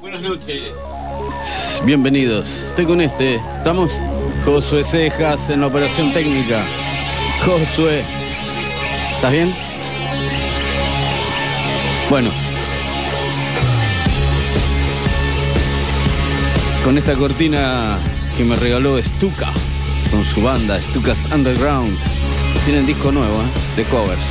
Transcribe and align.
Buenas 0.00 0.22
noches. 0.22 0.72
Bienvenidos. 1.84 2.64
Estoy 2.68 2.86
con 2.86 3.02
este. 3.02 3.34
¿Estamos? 3.34 3.90
Josué 4.46 4.82
Cejas 4.82 5.50
en 5.50 5.60
la 5.60 5.66
operación 5.66 6.12
técnica. 6.14 6.64
Josué. 7.44 8.02
¿Estás 9.16 9.30
bien? 9.30 9.54
Bueno. 12.08 12.30
Con 16.82 16.96
esta 16.96 17.14
cortina 17.14 17.98
que 18.38 18.44
me 18.44 18.56
regaló 18.56 18.96
Stuka, 19.02 19.48
con 20.10 20.24
su 20.24 20.42
banda 20.42 20.80
Stuka's 20.80 21.26
Underground. 21.26 21.94
Tienen 22.64 22.86
disco 22.86 23.12
nuevo, 23.12 23.34
¿eh? 23.34 23.76
De 23.76 23.84
covers. 23.84 24.24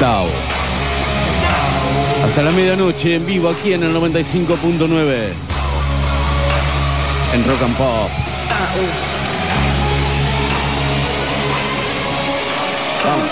Tao. 0.00 0.53
Hasta 2.24 2.42
la 2.42 2.50
medianoche 2.52 3.16
en 3.16 3.26
vivo 3.26 3.50
aquí 3.50 3.74
en 3.74 3.82
el 3.82 3.94
95.9. 3.94 5.28
En 7.34 7.44
Rock 7.44 7.62
and 7.62 7.76
Pop. 7.76 8.10
Vamos. 13.04 13.28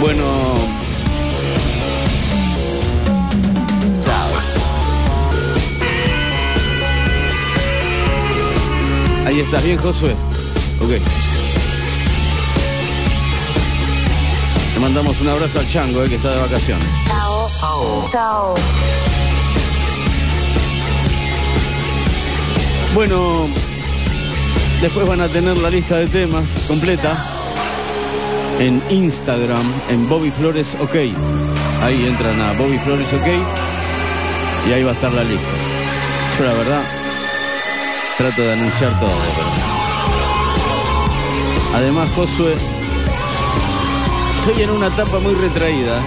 Bueno. 0.00 0.24
Chao. 4.02 4.30
Ahí 9.26 9.40
estás 9.40 9.62
bien, 9.62 9.76
Josué. 9.78 10.16
Ok. 10.80 11.29
Le 14.80 14.86
mandamos 14.86 15.20
un 15.20 15.28
abrazo 15.28 15.58
al 15.58 15.68
Chango, 15.68 16.02
eh, 16.02 16.08
que 16.08 16.14
está 16.14 16.30
de 16.30 16.38
vacaciones. 16.40 16.86
Chao. 17.06 18.08
Chao. 18.10 18.54
Bueno, 22.94 23.46
después 24.80 25.06
van 25.06 25.20
a 25.20 25.28
tener 25.28 25.58
la 25.58 25.68
lista 25.68 25.96
de 25.98 26.06
temas 26.06 26.46
completa 26.66 27.14
en 28.58 28.82
Instagram, 28.88 29.70
en 29.90 30.08
Bobby 30.08 30.30
Flores 30.30 30.74
OK. 30.80 30.94
Ahí 31.84 32.06
entran 32.06 32.40
a 32.40 32.54
Bobby 32.54 32.78
Flores 32.78 33.12
OK 33.12 33.26
y 34.66 34.72
ahí 34.72 34.82
va 34.82 34.92
a 34.92 34.94
estar 34.94 35.12
la 35.12 35.24
lista. 35.24 35.46
Yo 36.38 36.46
la 36.46 36.54
verdad 36.54 36.80
trato 38.16 38.40
de 38.40 38.52
anunciar 38.54 38.98
todo. 38.98 39.10
pero- 39.36 39.50
Además, 41.76 42.08
Josué, 42.16 42.54
estoy 44.40 44.62
en 44.62 44.70
una 44.70 44.86
etapa 44.86 45.18
muy 45.18 45.34
retraída. 45.34 46.00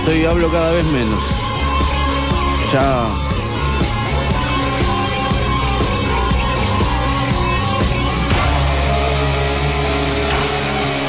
Estoy 0.00 0.26
hablo 0.26 0.50
cada 0.50 0.72
vez 0.72 0.84
menos. 0.86 1.20
Ya 2.72 3.06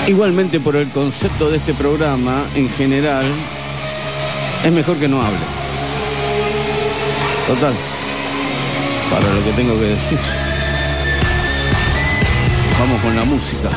Igualmente 0.08 0.60
por 0.60 0.76
el 0.76 0.88
concepto 0.90 1.50
de 1.50 1.58
este 1.58 1.74
programa 1.74 2.46
en 2.54 2.70
general, 2.70 3.26
es 4.64 4.72
mejor 4.72 4.98
que 4.98 5.08
no 5.08 5.20
hable. 5.20 5.40
Total, 7.48 7.74
para 9.10 9.34
lo 9.34 9.44
que 9.44 9.52
tengo 9.54 9.74
que 9.80 9.86
decir. 9.86 10.20
Vamos 12.80 13.02
con 13.02 13.16
la 13.16 13.24
música. 13.24 13.70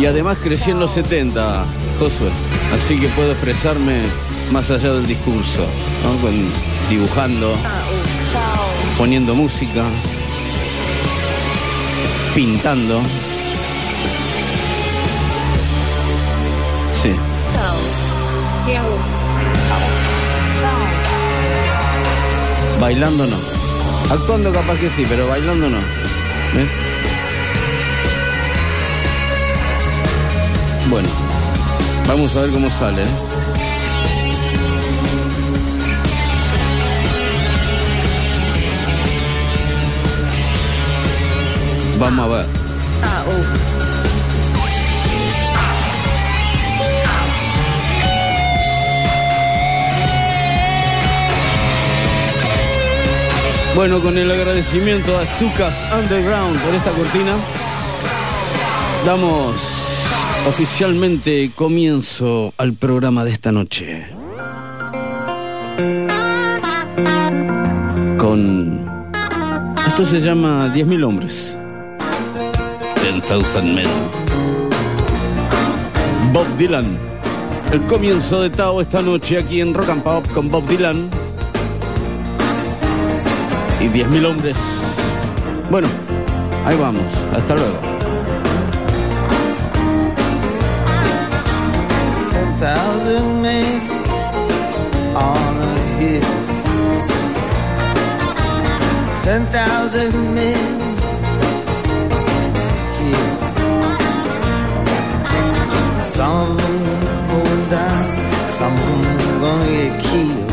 Y 0.00 0.06
además 0.06 0.38
crecí 0.42 0.70
en 0.70 0.78
los 0.78 0.92
70, 0.92 1.64
Josué. 1.98 2.30
Así 2.74 2.98
que 2.98 3.08
puedo 3.08 3.32
expresarme 3.32 4.02
más 4.52 4.70
allá 4.70 4.92
del 4.92 5.06
discurso. 5.06 5.66
Con- 6.20 6.52
dibujando, 6.88 7.54
poniendo 8.96 9.34
música, 9.34 9.82
pintando. 12.34 13.00
Sí. 17.02 17.12
Bailando 22.80 23.26
no. 23.26 23.36
Actuando 24.10 24.52
capaz 24.52 24.76
que 24.78 24.88
sí, 24.90 25.04
pero 25.08 25.26
bailando 25.28 25.68
no. 25.68 25.78
Bueno, 30.90 31.08
vamos 32.06 32.34
a 32.34 32.40
ver 32.40 32.50
cómo 32.50 32.70
sale. 32.70 33.02
¿eh? 33.02 33.06
Vamos 41.98 42.18
a 42.18 42.36
ver. 42.36 42.46
Chao. 43.02 43.68
Bueno, 53.74 54.00
con 54.00 54.16
el 54.16 54.30
agradecimiento 54.30 55.18
a 55.18 55.26
Stukas 55.26 55.74
Underground 55.92 56.58
por 56.60 56.74
esta 56.74 56.90
cortina, 56.92 57.36
damos 59.04 59.77
oficialmente 60.46 61.50
comienzo 61.54 62.52
al 62.56 62.74
programa 62.74 63.24
de 63.24 63.30
esta 63.30 63.52
noche. 63.52 64.06
Con... 68.18 68.86
Esto 69.86 70.06
se 70.06 70.20
llama 70.20 70.72
10.000 70.74 71.04
hombres. 71.04 71.54
10,000 73.02 73.74
men. 73.74 73.86
Bob 76.32 76.46
Dylan. 76.56 76.98
El 77.72 77.80
comienzo 77.82 78.42
de 78.42 78.50
Tao 78.50 78.80
esta 78.80 79.02
noche 79.02 79.38
aquí 79.38 79.60
en 79.60 79.74
Rock 79.74 79.88
and 79.90 80.02
Pop 80.02 80.26
con 80.32 80.48
Bob 80.50 80.66
Dylan 80.66 81.08
y 83.80 83.84
10.000 83.84 84.26
hombres. 84.26 84.56
Bueno, 85.70 85.88
ahí 86.64 86.76
vamos. 86.76 87.04
Hasta 87.34 87.54
luego. 87.54 87.87
Ten 99.38 99.46
thousand 99.52 100.34
men 100.34 100.80
here. 102.98 103.34
Some 106.02 106.38
of 106.42 106.56
them 106.58 106.78
going 107.30 107.64
down, 107.70 108.06
some 108.58 108.74
of 108.74 108.82
them 108.90 109.40
gonna 109.40 109.66
get 109.78 109.94
killed. 110.02 110.50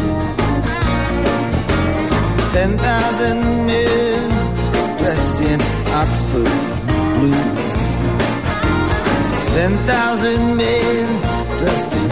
Ten 2.54 2.78
thousand 2.78 3.40
men 3.66 4.30
dressed 5.00 5.42
in 5.42 5.60
Oxford 6.04 6.56
blue. 7.16 7.44
Ten 9.56 9.74
thousand 9.90 10.58
men 10.58 11.08
dressed 11.58 11.94
in 12.04 12.12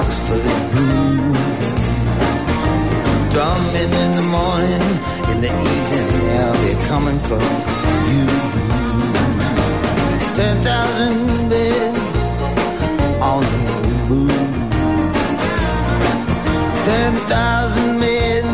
Oxford 0.00 0.54
blue. 0.72 1.34
Drumming 3.30 3.92
in 4.02 4.10
the 4.18 4.26
morning, 4.36 4.82
in 4.82 4.93
the 5.44 5.50
evening 5.50 6.08
they'll 6.20 6.58
be 6.64 6.72
coming 6.88 7.18
for 7.18 7.42
you. 8.10 8.24
Ten 10.40 10.56
thousand 10.68 11.16
men 11.52 11.90
on 13.20 13.42
the 13.42 13.92
move. 14.08 14.30
Ten 16.88 17.12
thousand 17.32 18.00
men 18.00 18.44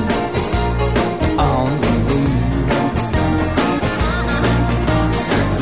on 1.38 1.69
the 1.85 1.93
move. 2.09 2.41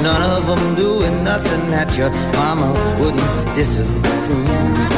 None 0.02 0.22
of 0.36 0.46
them 0.46 0.74
doing 0.76 1.24
nothing 1.24 1.70
that 1.70 1.88
your 1.98 2.10
mama 2.38 2.68
wouldn't 2.98 3.54
disapprove. 3.54 4.97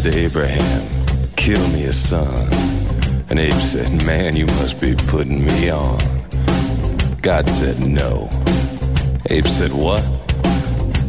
Said 0.00 0.10
to 0.10 0.18
Abraham, 0.18 1.34
Kill 1.36 1.68
me 1.68 1.84
a 1.84 1.92
son. 1.92 2.48
And 3.28 3.38
Abe 3.38 3.60
said, 3.60 3.92
Man, 4.06 4.34
you 4.34 4.46
must 4.46 4.80
be 4.80 4.94
putting 4.94 5.44
me 5.44 5.68
on. 5.68 6.00
God 7.20 7.46
said, 7.46 7.78
No. 7.78 8.30
Abe 9.28 9.46
said, 9.46 9.70
What? 9.70 10.02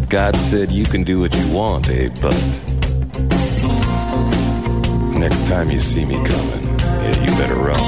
God 0.09 0.35
said, 0.35 0.69
You 0.69 0.83
can 0.83 1.05
do 1.05 1.21
what 1.21 1.33
you 1.33 1.53
want, 1.53 1.87
Abe, 1.87 2.13
but 2.21 2.35
next 5.17 5.47
time 5.47 5.71
you 5.71 5.79
see 5.79 6.03
me 6.03 6.15
coming, 6.15 6.63
yeah, 6.79 7.23
you 7.23 7.31
better 7.37 7.55
run. 7.55 7.79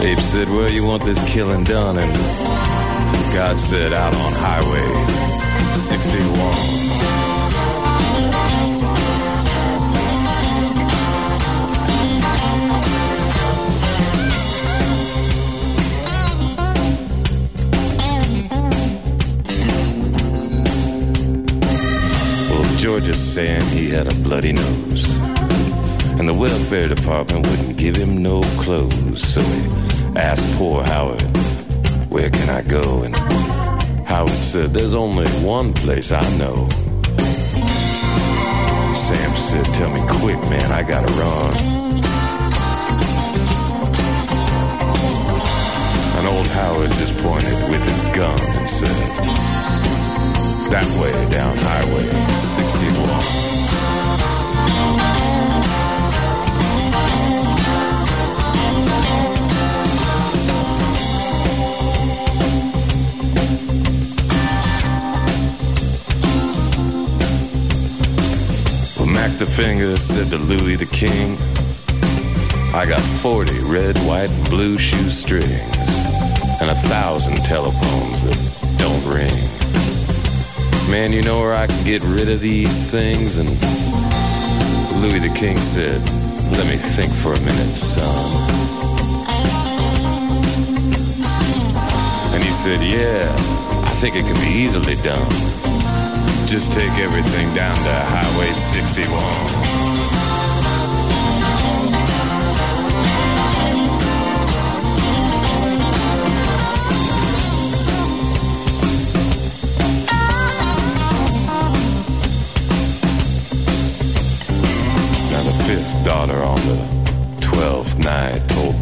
Abe 0.00 0.20
said, 0.20 0.48
Where 0.48 0.68
you 0.68 0.84
want 0.84 1.04
this 1.04 1.20
killing 1.34 1.64
done? 1.64 1.98
And 1.98 2.12
God 3.34 3.58
said, 3.58 3.92
Out 3.92 4.14
on 4.14 4.32
Highway 4.34 5.21
61. 5.74 7.62
Well, 22.50 22.76
George 22.76 23.08
is 23.08 23.18
saying 23.18 23.62
he 23.66 23.88
had 23.88 24.06
a 24.06 24.14
bloody 24.22 24.52
nose. 24.52 25.18
And 26.18 26.28
the 26.28 26.34
welfare 26.34 26.88
department 26.88 27.46
wouldn't 27.48 27.76
give 27.78 27.96
him 27.96 28.22
no 28.22 28.42
clothes. 28.62 29.22
So 29.22 29.40
he 29.40 29.62
asked 30.16 30.46
poor 30.56 30.82
Howard, 30.84 31.22
Where 32.10 32.30
can 32.30 32.48
I 32.50 32.62
go? 32.62 33.02
And 33.02 33.16
Howard 34.22 34.38
said, 34.38 34.70
There's 34.72 34.94
only 34.94 35.26
one 35.44 35.72
place 35.72 36.12
I 36.12 36.22
know. 36.38 36.68
Sam 38.94 39.34
said, 39.34 39.64
Tell 39.74 39.90
me 39.90 40.00
quick, 40.06 40.38
man, 40.48 40.70
I 40.70 40.84
gotta 40.84 41.12
run. 41.14 41.56
And 46.18 46.26
old 46.28 46.46
Howard 46.46 46.92
just 46.92 47.18
pointed 47.18 47.68
with 47.68 47.84
his 47.84 48.00
gun 48.14 48.38
and 48.40 48.70
said, 48.70 48.94
That 50.70 50.86
way 51.02 51.12
down 51.28 51.56
Highway 51.56 52.32
61. 52.32 53.71
The 69.38 69.46
Finger 69.46 69.96
said 69.96 70.30
to 70.30 70.38
Louis 70.38 70.76
the 70.76 70.86
King, 70.86 71.36
I 72.74 72.86
got 72.86 73.00
40 73.00 73.58
red, 73.60 73.98
white, 73.98 74.30
and 74.30 74.48
blue 74.48 74.78
shoestrings 74.78 75.48
and 76.60 76.70
a 76.70 76.74
thousand 76.74 77.36
telephones 77.38 78.22
that 78.22 78.78
don't 78.78 79.04
ring. 79.04 79.34
Man, 80.90 81.12
you 81.12 81.22
know 81.22 81.40
where 81.40 81.54
I 81.54 81.66
can 81.66 81.84
get 81.84 82.02
rid 82.02 82.28
of 82.28 82.40
these 82.40 82.88
things? 82.90 83.38
And 83.38 83.48
Louis 85.02 85.18
the 85.18 85.34
King 85.34 85.58
said, 85.60 86.00
Let 86.52 86.66
me 86.66 86.76
think 86.76 87.12
for 87.12 87.32
a 87.32 87.40
minute, 87.40 87.76
son. 87.76 88.06
And 92.34 92.42
he 92.44 92.50
said, 92.50 92.80
Yeah, 92.80 93.34
I 93.84 93.90
think 94.00 94.14
it 94.14 94.24
can 94.24 94.36
be 94.36 94.60
easily 94.60 94.96
done. 94.96 95.71
Just 96.52 96.74
take 96.74 96.92
everything 96.98 97.54
down 97.54 97.74
to 97.74 97.94
Highway 97.94 98.50
61. 98.50 99.08
Now 115.30 115.42
the 115.42 115.64
fifth 115.64 116.04
daughter 116.04 116.42
on 116.42 116.60
the 116.68 117.38
twelfth 117.40 117.98
night 117.98 118.46
told 118.50 118.81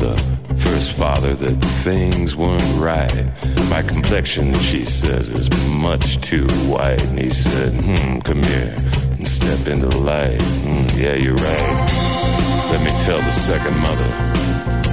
father 1.20 1.34
that 1.34 1.56
things 1.82 2.34
weren't 2.34 2.62
right. 2.76 3.26
My 3.68 3.82
complexion, 3.82 4.54
she 4.60 4.84
says, 4.84 5.30
is 5.30 5.50
much 5.68 6.20
too 6.20 6.46
white. 6.66 7.02
And 7.02 7.18
he 7.18 7.30
said, 7.30 7.72
hmm, 7.72 8.18
come 8.20 8.42
here 8.42 8.74
and 9.16 9.26
step 9.28 9.66
into 9.66 9.88
the 9.88 9.98
light. 9.98 10.40
Hmm, 10.40 10.98
yeah, 10.98 11.14
you're 11.14 11.34
right. 11.34 12.70
Let 12.72 12.80
me 12.84 12.90
tell 13.04 13.18
the 13.18 13.32
second 13.32 13.76
mother 13.80 14.10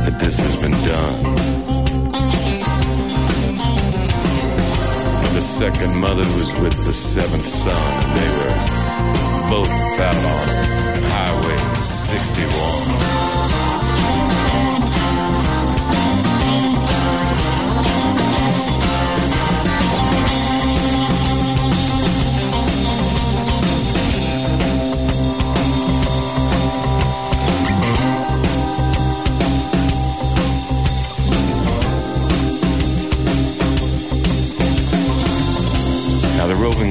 that 0.03 0.17
this 0.19 0.37
has 0.39 0.55
been 0.61 0.77
done. 0.95 1.35
The 5.33 5.41
second 5.41 5.95
mother 5.95 6.25
was 6.37 6.51
with 6.61 6.77
the 6.85 6.93
seventh 6.93 7.45
son, 7.45 8.03
and 8.03 8.11
they 8.17 8.29
were 8.37 8.55
both 9.49 9.99
out 9.99 10.15
on 10.35 10.47
Highway 11.13 11.81
61. 11.81 13.16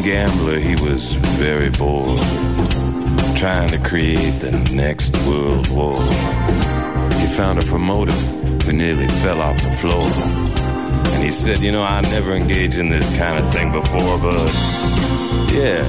Gambler, 0.07 0.61
he 0.61 0.77
was 0.77 1.15
very 1.43 1.69
bored, 1.69 2.23
trying 3.37 3.69
to 3.69 3.79
create 3.83 4.39
the 4.39 4.53
next 4.73 5.13
world 5.27 5.69
war. 5.69 6.01
He 7.21 7.27
found 7.35 7.59
a 7.59 7.65
promoter 7.65 8.13
who 8.65 8.73
nearly 8.73 9.09
fell 9.23 9.43
off 9.43 9.61
the 9.61 9.73
floor. 9.83 10.07
And 11.13 11.25
he 11.25 11.33
said, 11.33 11.59
You 11.59 11.73
know, 11.73 11.83
I 11.83 12.03
never 12.03 12.35
engaged 12.35 12.79
in 12.79 12.89
this 12.89 13.09
kind 13.19 13.37
of 13.37 13.53
thing 13.53 13.73
before, 13.73 14.17
but 14.21 14.47
yeah, 15.51 15.83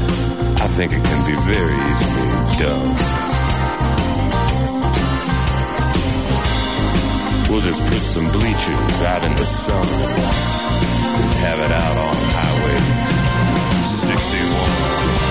I 0.66 0.68
think 0.76 0.94
it 0.94 1.04
can 1.04 1.22
be 1.30 1.38
very 1.54 1.78
easily 1.90 2.30
done. 2.66 2.90
We'll 7.52 7.62
just 7.62 7.82
put 7.82 8.02
some 8.02 8.28
bleachers 8.32 9.02
out 9.12 9.24
in 9.24 9.36
the 9.36 9.46
sun 9.46 9.88
and 11.20 11.32
have 11.46 11.60
it 11.60 11.72
out 11.72 11.98
on 11.98 12.16
Highway 12.34 12.47
61. 14.08 15.27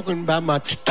Talking 0.00 0.22
about 0.22 0.42
my 0.42 0.58
two-tone 0.58 0.89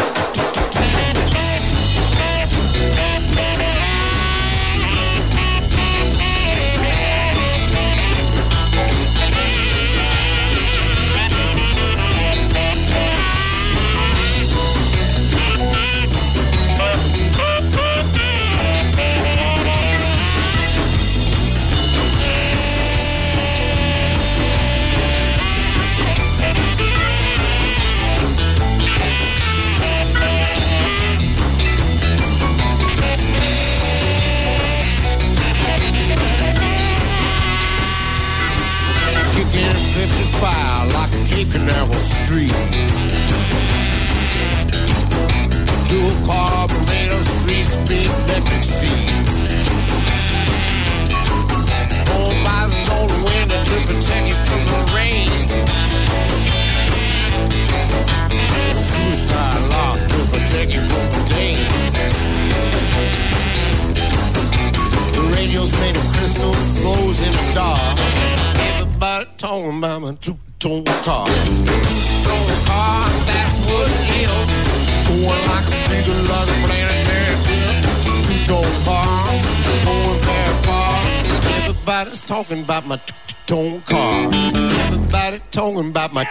my 86.12 86.26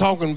going 0.00 0.34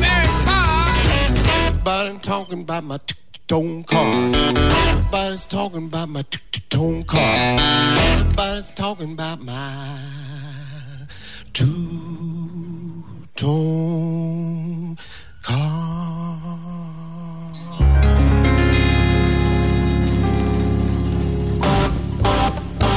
very 0.00 0.28
far. 0.46 0.96
Everybody 1.66 2.18
talking 2.20 2.62
about 2.62 2.84
my 2.84 2.96
two-tone 3.06 3.84
car. 3.84 4.34
Everybody's 4.34 5.44
talking 5.44 5.88
about 5.88 6.08
my 6.08 6.22
two-tone 6.22 7.02
car. 7.02 7.20
Everybody's 7.20 8.70
talking 8.70 9.12
about 9.12 9.42
my. 9.42 10.63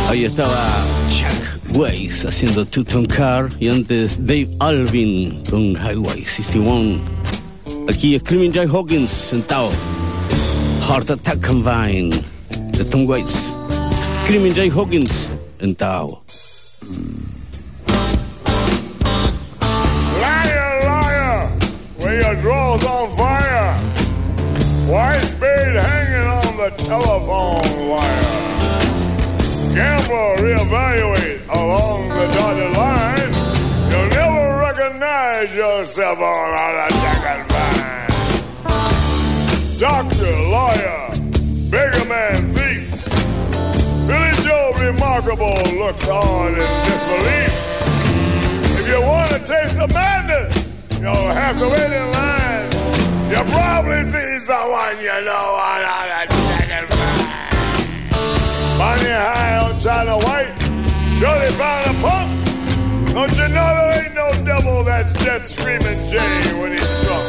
Ahí 0.09 0.23
estaba 0.23 0.85
Chuck 1.09 1.77
Weiss 1.77 2.25
haciendo 2.25 2.65
Two 2.65 2.83
Tone 2.83 3.07
Car 3.07 3.51
y 3.59 3.69
antes 3.69 4.17
Dave 4.25 4.49
Alvin 4.59 5.43
con 5.49 5.75
Highway 5.75 6.25
61. 6.25 6.99
Aquí 7.87 8.17
Screaming 8.17 8.51
Jay 8.51 8.65
Hawkins 8.65 9.11
sentado. 9.11 9.69
Heart 10.87 11.11
Attack 11.11 11.45
Combine 11.45 12.09
de 12.71 12.85
Tom 12.85 13.05
Waits. 13.07 13.53
Screaming 14.23 14.55
Jay 14.55 14.69
Hawkins 14.69 15.27
sentado. 15.59 16.23
Liar, 16.81 17.26
your 22.21 22.35
draw's 22.35 22.83
on 22.85 23.09
fire. 23.15 23.73
White 24.89 25.19
spade 25.19 25.75
hanging 25.75 26.27
on 26.27 26.57
the 26.57 26.69
telephone 26.77 27.89
wire. 27.89 28.57
Gambler, 29.75 30.37
reevaluate 30.41 31.47
along 31.49 32.09
the 32.09 32.25
dotted 32.33 32.71
line. 32.75 33.33
You'll 33.91 34.09
never 34.09 34.59
recognize 34.59 35.55
yourself 35.55 36.19
on 36.19 36.89
a 36.89 36.91
second 36.91 37.45
vine. 37.51 38.07
Doctor, 39.77 40.33
lawyer, 40.49 41.11
beggar 41.69 42.05
man, 42.09 42.47
thief. 42.47 42.87
Philly 44.07 44.33
Joe, 44.43 44.73
remarkable, 44.79 45.61
looks 45.77 46.07
on 46.09 46.53
in 46.53 46.69
disbelief. 46.87 47.53
If 48.79 48.87
you 48.87 49.01
want 49.01 49.31
to 49.31 49.39
taste 49.39 49.77
the 49.77 49.87
madness, 49.93 50.66
you'll 51.01 51.33
have 51.33 51.57
to 51.59 51.67
wait 51.69 51.91
in 51.91 52.11
line. 52.11 52.69
You'll 53.29 53.51
probably 53.51 54.03
see 54.03 54.39
someone 54.39 54.97
you 54.99 55.17
know 55.25 55.47
on 55.59 55.81
a 55.81 56.31
second 56.31 56.87
vine. 56.89 57.37
Money 58.77 59.11
high 59.11 59.57
on 59.65 59.73
China 59.81 60.17
White, 60.17 60.53
surely 61.17 61.49
found 61.59 61.85
a 61.87 62.01
pump. 62.01 62.37
Don't 63.13 63.35
you 63.35 63.47
know 63.49 63.69
there 63.77 64.05
ain't 64.05 64.13
no 64.13 64.31
devil 64.45 64.83
that's 64.83 65.11
just 65.23 65.55
screaming 65.55 65.99
Jay 66.07 66.53
when 66.59 66.71
he's 66.73 67.03
drunk? 67.03 67.25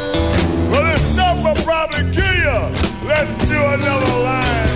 Well, 0.71 0.83
this 0.83 1.01
stuff 1.13 1.37
will 1.43 1.63
probably 1.63 2.03
kill 2.11 2.35
you. 2.45 2.59
Let's 3.07 3.35
do 3.49 3.57
another 3.57 4.19
line. 4.21 4.69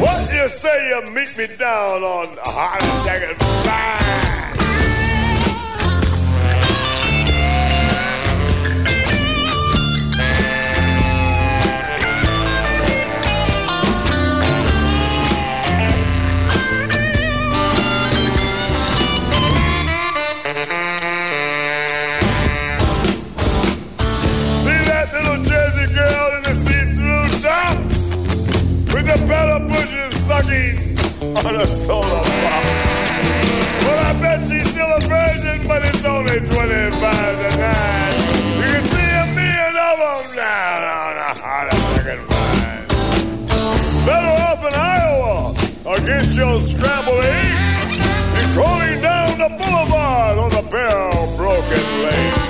What 0.00 0.32
you 0.32 0.48
say 0.48 0.88
you 0.88 1.12
meet 1.12 1.36
me 1.36 1.46
down 1.56 2.02
on 2.02 2.38
a 2.38 2.50
heart 2.50 2.82
attack 2.82 3.22
and 3.28 4.07
sucking 30.48 31.36
on 31.36 31.56
a 31.56 31.66
solar 31.66 32.08
pop. 32.08 32.64
Well, 33.84 34.06
I 34.06 34.20
bet 34.20 34.48
she's 34.48 34.68
still 34.70 34.88
a 34.88 35.00
virgin, 35.00 35.66
but 35.68 35.84
it's 35.84 36.04
only 36.04 36.38
25 36.38 36.48
to 36.50 37.56
9. 37.56 38.14
You 38.56 38.68
can 38.72 38.82
see 38.82 39.10
a 39.10 39.26
million 39.36 39.74
of 39.88 39.96
them 39.98 40.36
down 40.36 40.82
on 40.84 41.16
a 41.16 41.32
hot 41.40 41.72
second 41.94 42.20
vine. 42.28 42.86
Better 44.06 44.34
off 44.48 44.64
in 44.64 44.74
Iowa 44.74 45.54
against 45.96 46.36
your 46.36 46.60
scrambled 46.60 47.24
egg 47.24 48.00
and 48.38 48.54
crawling 48.54 49.00
down 49.00 49.38
the 49.38 49.48
boulevard 49.48 50.38
on 50.38 50.52
a 50.52 50.58
of 50.58 51.36
broken 51.36 51.84
legs. 52.02 52.40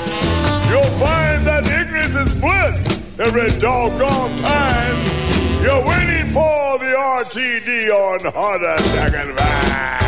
You'll 0.71 0.99
find 0.99 1.47
that 1.47 1.65
ignorance 1.67 2.15
is 2.15 2.35
bliss 2.41 3.19
every 3.19 3.51
doggone 3.59 4.37
time. 4.37 5.18
You're 5.61 5.85
waiting 5.85 6.31
for 6.31 6.79
the 6.79 6.95
RTD 6.95 7.91
on 7.91 8.21
Heart 8.33 8.63
Attack 8.63 9.13
and 9.19 9.33
Vine. 9.35 9.99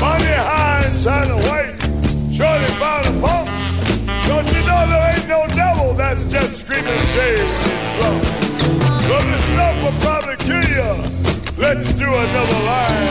Money 0.00 0.34
high 0.38 0.86
and 0.86 1.34
white, 1.50 1.74
surely 2.30 2.70
found 2.78 3.06
a 3.10 3.14
pump. 3.20 3.50
Don't 4.28 4.46
you 4.54 4.62
know 4.70 4.86
there 4.86 5.06
ain't 5.18 5.26
no 5.26 5.46
devil 5.56 5.94
that's 5.94 6.24
just 6.30 6.60
screaming 6.60 6.86
when? 6.86 8.22
Well, 9.10 9.24
this 9.26 9.42
stuff 9.50 9.76
will 9.82 9.98
probably 9.98 10.36
kill 10.46 10.62
you. 10.62 10.90
Let's 11.58 11.92
do 11.98 12.06
another 12.06 12.60
line. 12.70 13.10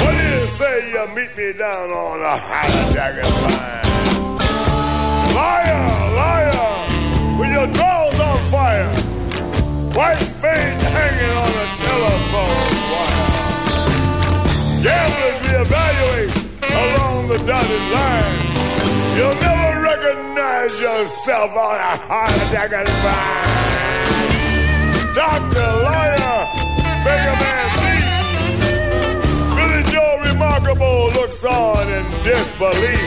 What 0.00 0.12
do 0.16 0.22
you 0.32 0.46
say 0.46 0.92
you 0.92 1.06
meet 1.14 1.36
me 1.36 1.52
down 1.58 1.90
on 1.90 2.22
a 2.22 2.36
Heart 2.40 2.72
Attack 2.88 3.14
and 3.22 3.34
Vine? 3.44 3.84
Liar, 5.36 5.84
liar, 6.16 7.38
with 7.38 7.52
your 7.52 7.66
drawers 7.66 8.18
on 8.18 8.38
fire. 8.50 9.09
White 10.00 10.16
spade 10.16 10.80
hanging 10.96 11.34
on 11.44 11.52
a 11.60 11.66
telephone 11.76 12.72
wire. 12.88 13.28
Gamblers 14.80 15.38
reevaluate 15.44 16.32
along 16.72 17.28
the 17.28 17.36
dotted 17.44 17.84
line. 17.92 18.40
You'll 19.14 19.36
never 19.44 19.82
recognize 19.82 20.72
yourself 20.80 21.50
on 21.52 21.76
a 21.76 22.00
heart 22.08 22.32
attack 22.32 22.72
and 22.72 22.88
vine. 23.04 23.44
Doctor, 25.12 25.68
lawyer, 25.84 26.48
beggar 27.04 27.36
man, 27.44 27.68
thief. 27.76 28.06
Philly 29.52 29.84
Joe 29.92 30.16
Remarkable 30.24 31.12
looks 31.12 31.44
on 31.44 31.84
in 31.92 32.04
disbelief. 32.24 33.04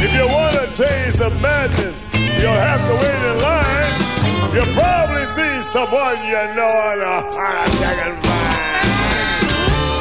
If 0.00 0.10
you 0.16 0.26
want 0.26 0.56
to 0.56 0.66
taste 0.72 1.18
the 1.18 1.28
madness, 1.42 2.08
you'll 2.14 2.64
have 2.64 2.80
to 2.80 2.94
wait 2.94 3.22
in 3.30 3.42
line. 3.42 3.95
You'll 4.54 4.72
probably 4.72 5.24
see 5.26 5.54
someone 5.68 6.16
you 6.24 6.42
know 6.56 6.72
on 6.88 6.98
a 7.00 7.16
and 7.20 8.16
vine. 8.24 8.76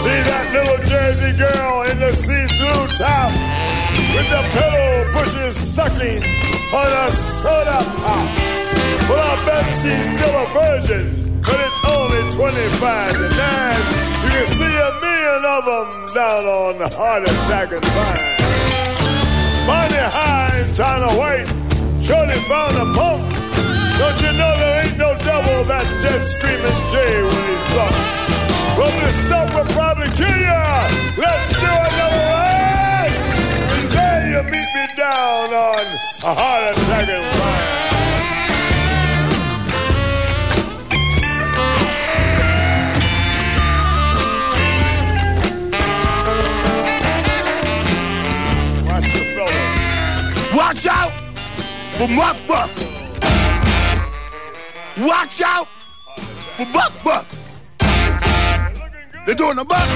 See 0.04 0.22
that 0.30 0.46
little 0.56 0.80
Jersey 0.86 1.34
girl 1.36 1.84
in 1.92 2.00
the 2.00 2.12
see-through 2.12 2.88
top 2.96 3.34
with 4.16 4.28
the 4.32 4.44
pillow 4.56 5.12
bushes 5.12 5.56
sucking 5.58 6.24
on 6.72 6.88
a 6.88 7.12
soda 7.12 7.84
pop. 8.00 8.28
Well, 9.10 9.20
I 9.20 9.36
bet 9.46 9.66
she's 9.82 10.08
still 10.16 10.36
a 10.40 10.48
virgin, 10.56 11.42
but 11.42 11.60
it's 11.60 11.82
only 11.86 12.24
25 12.32 13.12
to 13.12 13.28
9. 13.28 14.06
You 14.24 14.30
can 14.32 14.46
see 14.56 14.76
a 14.78 14.92
million 15.04 15.42
of 15.46 15.62
them 15.68 15.88
down 16.16 16.44
on 16.46 16.78
the 16.80 16.90
heart 16.96 17.24
attack 17.24 17.72
and 17.76 17.84
vine. 17.84 18.46
Money 19.68 20.00
high 20.00 20.52
and 20.64 20.76
China 20.76 21.10
white, 21.20 21.48
surely 22.02 22.40
found 22.48 22.78
a 22.78 22.86
pump. 22.94 23.35
Don't 23.98 24.20
you 24.22 24.34
know 24.38 24.54
there 24.60 24.86
ain't 24.86 24.98
no 24.98 25.16
devil 25.20 25.64
that's 25.64 26.04
just 26.04 26.38
screaming 26.38 26.80
Jay 26.92 27.24
when 27.24 27.44
he's 27.50 27.64
drunk? 27.72 27.96
Well, 28.78 28.92
this 29.00 29.16
stuff 29.26 29.56
will 29.56 29.66
probably 29.74 30.10
kill 30.20 30.28
you. 30.28 30.64
Let's 31.18 31.50
do 31.50 31.66
another 31.66 32.24
ride. 32.28 33.16
And 33.72 33.86
say 33.88 34.32
you 34.32 34.44
meet 34.52 34.70
me 34.76 34.86
down 34.98 35.54
on 35.54 35.86
a 36.24 36.34
heart 36.36 36.76
attack 36.76 37.08
and 37.08 37.24
ride. 37.40 37.76
Watch 50.54 50.86
out 50.88 51.14
for 51.98 52.08
Muck 52.10 52.38
Buck. 52.48 52.95
Watch 54.98 55.42
out 55.42 55.68
for 56.56 56.66
Buck 56.72 56.94
Buck. 57.04 57.28
They're 59.26 59.36
doing 59.36 59.58
the 59.58 59.66
buck, 59.66 59.90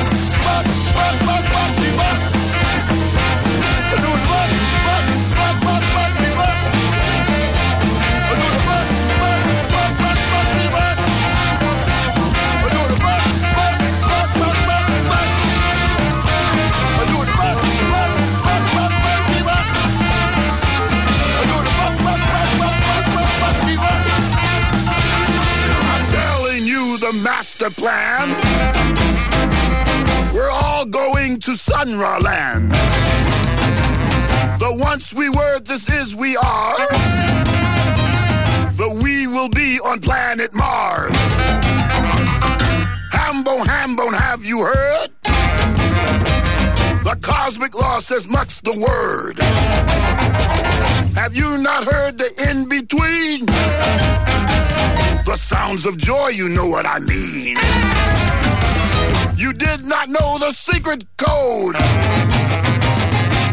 buck, 0.43 0.65
buck, 0.93 1.19
buck, 1.25 1.43
buck, 1.53 2.31
buck. 2.31 2.38
The 27.09 27.15
master 27.23 27.71
plan. 27.71 28.29
We're 30.31 30.51
all 30.51 30.85
going 30.85 31.39
to 31.39 31.55
Sun 31.55 31.97
Ra 31.97 32.19
Land. 32.19 32.71
The 34.59 34.77
once 34.79 35.11
we 35.11 35.27
were, 35.27 35.59
this 35.61 35.89
is 35.89 36.15
we 36.15 36.37
are. 36.37 36.77
The 38.77 39.01
we 39.03 39.25
will 39.25 39.49
be 39.49 39.79
on 39.79 40.01
planet 40.01 40.53
Mars. 40.53 41.17
Hambo, 43.11 43.57
Hambone, 43.63 44.15
have 44.15 44.45
you 44.45 44.65
heard? 44.65 45.09
The 47.03 47.17
cosmic 47.23 47.73
law 47.73 47.97
says 47.97 48.27
much 48.27 48.61
the 48.61 48.77
word. 48.87 50.38
Have 51.15 51.35
you 51.35 51.57
not 51.57 51.83
heard 51.85 52.17
the 52.17 52.29
in 52.49 52.67
between? 52.69 53.45
The 55.25 55.35
sounds 55.35 55.85
of 55.85 55.97
joy, 55.97 56.29
you 56.29 56.49
know 56.49 56.67
what 56.67 56.85
I 56.85 56.99
mean. 56.99 57.57
You 59.37 59.53
did 59.53 59.85
not 59.85 60.09
know 60.09 60.37
the 60.39 60.51
secret 60.51 61.05
code. 61.17 61.75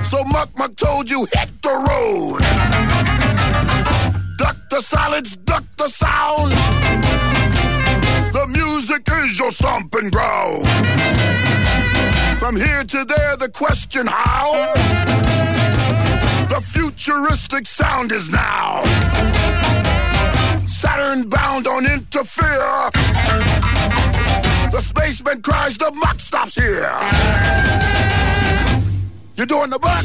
So 0.04 0.22
Muck 0.24 0.50
Muck 0.56 0.76
told 0.76 1.10
you 1.10 1.26
hit 1.32 1.50
the 1.62 1.74
road. 1.88 2.40
Duck 4.38 4.56
the 4.70 4.80
solids, 4.80 5.36
duck 5.38 5.64
the 5.76 5.88
sound. 5.88 6.52
The 8.32 8.46
music 8.48 9.08
is 9.10 9.38
your 9.38 9.50
stomping 9.50 10.10
ground. 10.10 10.66
From 12.38 12.56
here 12.56 12.84
to 12.84 13.04
there, 13.04 13.36
the 13.36 13.50
question 13.52 14.06
how. 14.06 15.55
The 16.56 16.62
futuristic 16.62 17.66
sound 17.66 18.12
is 18.12 18.30
now. 18.30 18.82
Saturn 20.66 21.28
bound, 21.28 21.66
don't 21.66 21.84
interfere. 21.84 22.90
The 24.72 24.80
spaceman 24.80 25.42
cries, 25.42 25.76
the 25.76 25.92
muck 25.92 26.18
stops 26.18 26.54
here. 26.54 26.96
You're 29.34 29.44
doing 29.44 29.68
the 29.68 29.78
buck, 29.78 30.02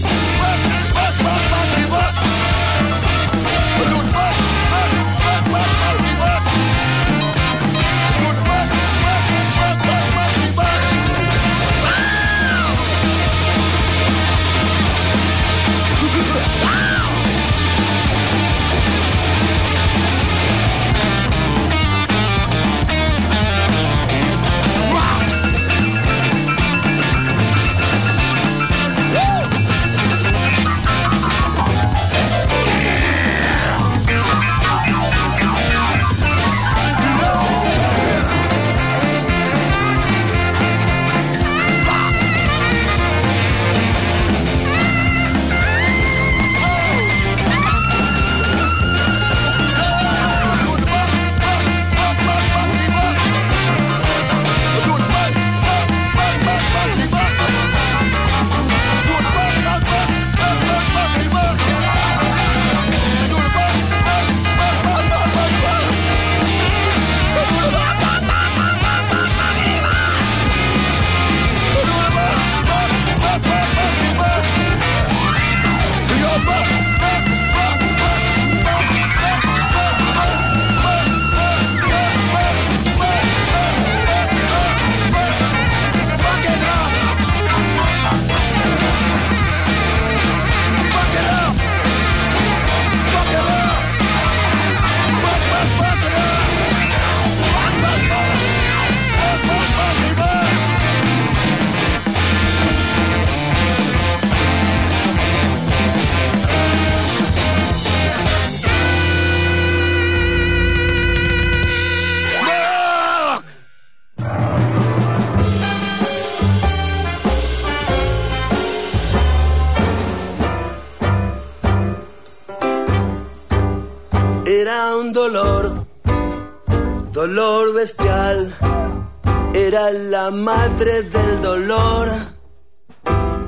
madre 130.71 131.03
del 131.03 131.41
dolor 131.41 132.09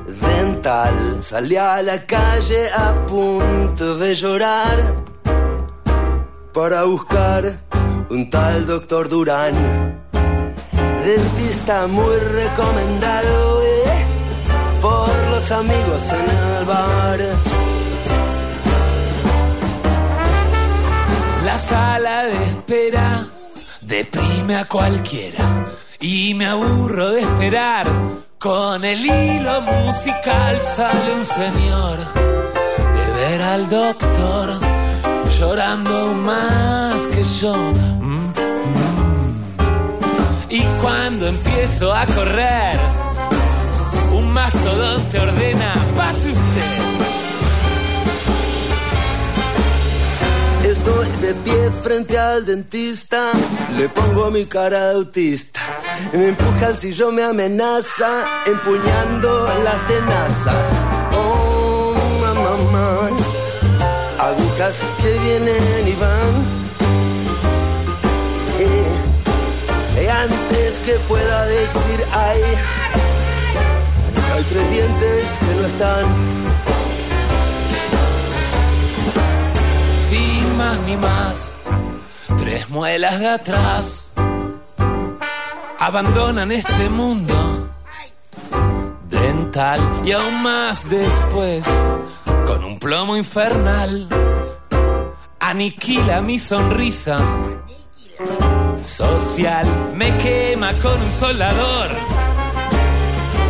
dental. 0.06 1.22
Salía 1.22 1.74
a 1.74 1.82
la 1.82 1.98
calle 2.06 2.70
a 2.72 3.06
punto 3.06 3.96
de 3.98 4.14
llorar 4.14 4.78
para 6.52 6.84
buscar 6.84 7.42
un 8.10 8.30
tal 8.30 8.66
doctor 8.66 9.08
Durán. 9.08 9.54
Dentista 11.04 11.86
muy 11.86 12.16
recomendado 12.40 13.62
eh, 13.62 14.06
por 14.80 15.10
los 15.30 15.52
amigos 15.52 16.02
en 16.18 16.26
el 16.58 16.64
bar. 16.64 17.20
La 21.44 21.58
sala 21.58 22.24
de 22.24 22.44
espera 22.44 23.26
deprime 23.82 24.56
a 24.56 24.64
cualquiera 24.66 25.53
y 26.04 26.34
me 26.34 26.46
aburro 26.46 27.12
de 27.12 27.20
esperar. 27.20 27.86
Con 28.38 28.84
el 28.84 29.00
hilo 29.06 29.62
musical 29.62 30.60
sale 30.60 31.14
un 31.14 31.24
señor 31.24 31.96
de 31.96 33.12
ver 33.14 33.40
al 33.40 33.70
doctor 33.70 34.50
llorando 35.38 36.12
más 36.12 37.06
que 37.06 37.22
yo. 37.22 37.54
Mm, 37.54 38.28
mm. 38.28 38.34
Y 40.50 40.60
cuando 40.82 41.26
empiezo 41.26 41.94
a 41.94 42.04
correr, 42.04 42.78
un 44.12 44.30
mastodonte 44.30 45.18
ordena, 45.20 45.72
pase 45.96 46.32
usted. 46.32 46.84
Estoy 50.68 51.08
de 51.22 51.34
pie 51.34 51.70
frente 51.82 52.18
al 52.18 52.44
dentista, 52.44 53.30
le 53.78 53.88
pongo 53.88 54.30
mi 54.30 54.44
cara 54.44 54.90
autista. 54.90 55.53
Me 56.12 56.28
empuja 56.28 56.66
al 56.66 56.76
sillón, 56.76 57.14
me 57.16 57.24
amenaza, 57.24 58.24
empuñando 58.46 59.48
las 59.64 59.86
tenazas. 59.86 60.72
Oh, 61.12 61.94
mamá, 62.32 63.08
agujas 64.18 64.80
que 65.02 65.18
vienen 65.18 65.88
y 65.88 65.92
van. 65.94 66.64
Eh, 68.58 68.86
eh, 69.98 70.10
antes 70.10 70.76
que 70.86 70.92
pueda 71.08 71.46
decir 71.46 72.04
hay. 72.12 72.40
Hay 74.34 74.42
tres 74.44 74.70
dientes 74.70 75.24
que 75.40 75.60
no 75.60 75.66
están. 75.66 76.04
Sin 80.08 80.56
más 80.56 80.78
ni 80.86 80.96
más, 80.96 81.54
tres 82.38 82.68
muelas 82.68 83.18
de 83.18 83.28
atrás 83.28 84.13
abandonan 85.78 86.52
este 86.52 86.88
mundo 86.88 87.34
dental 89.08 89.80
y 90.04 90.12
aún 90.12 90.42
más 90.42 90.88
después, 90.88 91.64
con 92.46 92.64
un 92.64 92.78
plomo 92.78 93.16
infernal, 93.16 94.08
aniquila 95.40 96.20
mi 96.20 96.38
sonrisa 96.38 97.18
social, 98.82 99.66
me 99.94 100.10
quema 100.18 100.72
con 100.74 101.00
un 101.00 101.10
soldador 101.10 101.90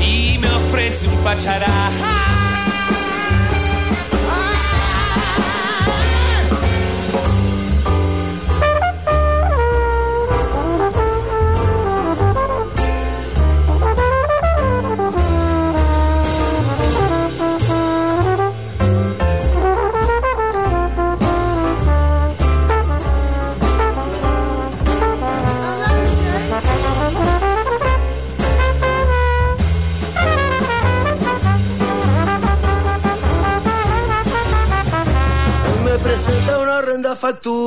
y 0.01 0.39
me 0.39 0.51
ofrece 0.51 1.09
un 1.09 1.17
pachará. 1.19 2.34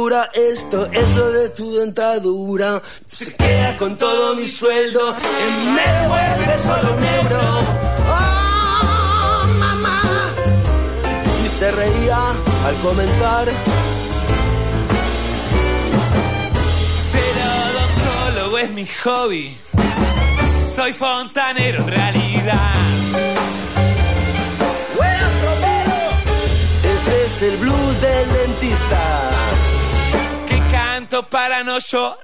Esto 0.08 0.89
es 0.93 1.15
lo 1.17 1.32
de 1.32 1.50
tu 1.50 1.76
dentadura. 1.76 2.82
Se 3.08 3.36
queda 3.36 3.76
con 3.76 3.98
todo 3.98 4.36
mi 4.36 4.48
sueldo. 4.48 5.02
Y 5.02 5.67
me 5.67 5.82
devuelve 5.82 6.58
solo 6.63 6.96
un 6.96 7.04
euro. 7.04 7.39
Oh, 8.08 9.48
mamá. 9.60 10.02
Y 11.43 11.60
se 11.60 11.72
reía 11.72 12.17
al 12.65 12.76
comentar. 12.76 13.48
Ser 17.12 17.36
odontólogo 17.67 18.58
es 18.60 18.70
mi 18.70 18.88
hobby. 18.88 19.58
Soy 20.74 20.93
fontanero 20.93 21.80
en 21.80 21.88
realidad. 21.88 22.72
Este 26.84 27.26
es 27.26 27.41
el 27.41 27.58
blues 27.58 28.02
del 28.02 28.32
dentista. 28.32 29.27
Canto 31.10 31.24
para 31.30 31.63
no 31.63 31.78
llorar. 31.80 32.17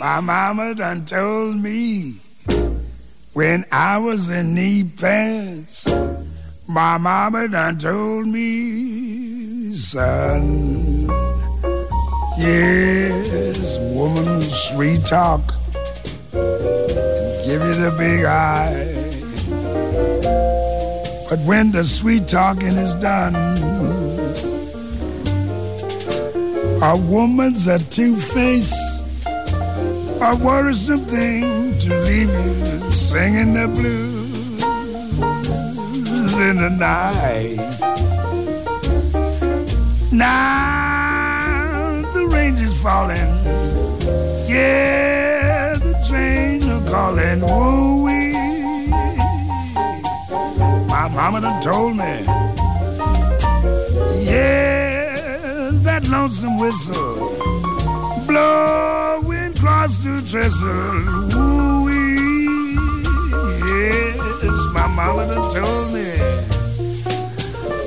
My 0.00 0.20
mama 0.20 0.74
done 0.74 1.04
told 1.04 1.56
me 1.56 2.14
when 3.34 3.66
I 3.70 3.98
was 3.98 4.30
in 4.30 4.54
knee 4.54 4.84
pants. 4.84 5.86
My 6.66 6.96
mama 6.96 7.48
done 7.48 7.76
told 7.76 8.28
me, 8.28 9.74
son. 9.76 11.08
Yes, 12.38 13.78
woman, 13.78 14.40
sweet 14.40 15.04
talk. 15.04 15.42
Give 17.48 17.62
you 17.62 17.74
the 17.74 17.90
big 17.96 18.24
eye. 18.26 18.84
But 21.30 21.40
when 21.46 21.72
the 21.72 21.82
sweet 21.82 22.28
talking 22.28 22.76
is 22.76 22.94
done, 22.96 23.34
a 26.82 26.94
woman's 26.96 27.66
a 27.66 27.78
two-face 27.78 28.98
a 30.20 30.36
worrisome 30.36 31.04
thing 31.06 31.78
to 31.78 31.94
leave 32.02 32.28
you 32.28 32.90
singing 32.90 33.54
the 33.54 33.68
blues 33.68 34.62
in 36.38 36.56
the 36.56 36.70
night. 36.70 37.56
Now 40.12 42.02
the 42.12 42.26
rain 42.26 42.54
is 42.58 42.76
falling. 42.82 43.16
Yeah, 44.48 45.17
train 46.98 47.42
are 47.42 47.48
calling. 47.48 48.02
Woo 48.02 48.04
wee. 48.04 48.32
My 50.88 51.08
mama 51.08 51.40
done 51.40 51.60
told 51.60 51.96
me. 51.96 52.24
Yeah, 54.24 55.70
that 55.84 56.08
lonesome 56.08 56.58
whistle 56.58 57.16
blowing 58.26 59.52
across 59.56 59.98
the 59.98 60.22
trestle. 60.26 60.68
Woo-wee. 61.34 62.74
Yes, 63.68 64.66
my 64.72 64.86
mama 64.86 65.26
done 65.26 65.50
told 65.50 65.92
me. 65.92 66.10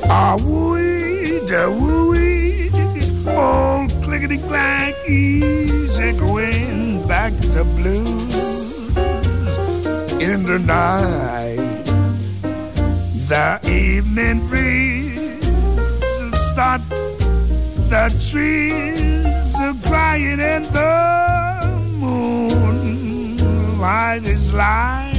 Ah, 0.09 0.37
woo-wee, 0.41 1.45
da 1.47 1.69
woo-wee. 1.69 2.71
Old 3.27 3.91
clickety-clack, 4.03 4.95
easy 5.07 6.11
going 6.13 7.07
back 7.07 7.33
to 7.53 7.63
blues 7.63 8.50
in 10.21 10.43
the 10.43 10.59
night. 10.59 11.57
The 13.27 13.59
evening 13.67 14.47
breeze 14.47 15.47
will 16.19 16.35
start 16.35 16.81
the 17.89 18.05
trees 18.29 19.55
are 19.59 19.73
crying 19.87 20.39
and 20.39 20.65
the 20.65 21.67
moon 21.97 23.37
light 23.79 24.23
is 24.23 24.53
light. 24.53 25.17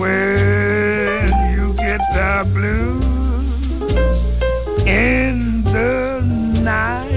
When 0.00 1.28
you 1.56 1.74
get 1.74 2.00
the 2.14 2.48
blues 2.54 4.26
in 4.86 5.64
the 5.64 6.22
night, 6.62 7.11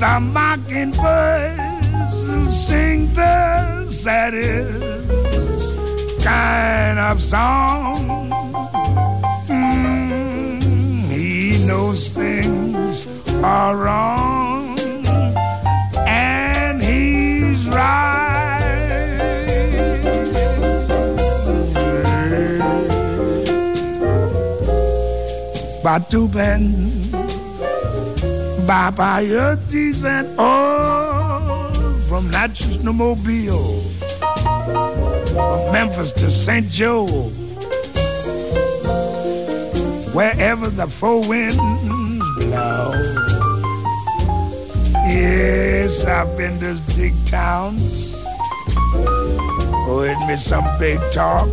the 0.00 0.18
mockingbirds 0.18 2.14
who 2.26 2.50
sing 2.50 3.12
the 3.12 3.86
saddest 3.86 5.76
kind 6.24 6.98
of 6.98 7.22
song. 7.22 8.30
Mm, 9.46 10.62
he 11.10 11.66
knows 11.66 12.08
things 12.08 13.06
are 13.44 13.76
wrong, 13.76 14.78
and 16.08 16.82
he's 16.82 17.68
right. 17.68 18.48
Batuben. 25.84 26.99
Baba 28.70 29.18
Yurties 29.20 30.04
and 30.04 30.38
all 30.38 31.72
from 32.06 32.30
Natchez 32.30 32.76
to 32.76 32.92
Mobile, 32.92 33.80
from 35.34 35.72
Memphis 35.72 36.12
to 36.12 36.30
St. 36.30 36.68
Joe, 36.68 37.08
wherever 40.14 40.68
the 40.68 40.86
four 40.86 41.26
winds 41.26 41.58
blow. 42.36 42.92
Yes, 45.08 46.06
I've 46.06 46.36
been 46.36 46.60
to 46.60 46.80
big 46.96 47.12
towns, 47.26 48.22
oh, 48.94 50.06
it 50.06 50.28
me 50.28 50.36
some 50.36 50.64
big 50.78 51.00
talk. 51.10 51.48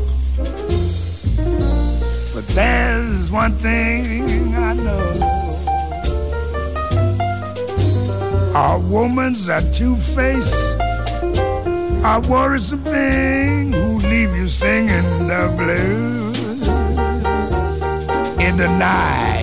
But 2.35 2.47
there's 2.49 3.31
one 3.31 3.53
thing 3.53 4.53
I 4.53 4.73
know. 4.73 5.36
A 8.59 8.79
woman's 8.79 9.49
a 9.49 9.61
two-face, 9.71 10.73
a 10.73 12.19
worrisome 12.27 12.83
thing. 12.83 13.71
Who 13.71 13.99
leave 13.99 14.35
you 14.35 14.47
singing 14.47 15.27
the 15.27 15.53
blues? 15.55 16.67
In 18.39 18.57
the 18.57 18.67
night. 18.79 19.36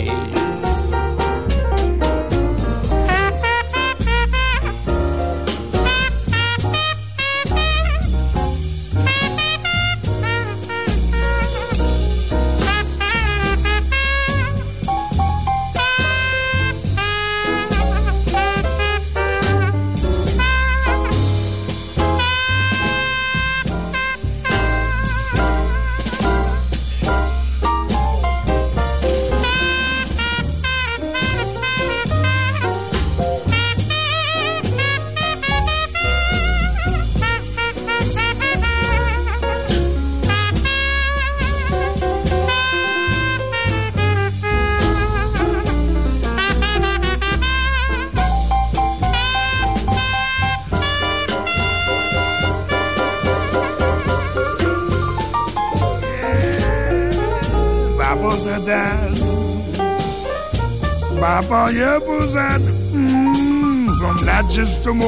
From 64.85 64.99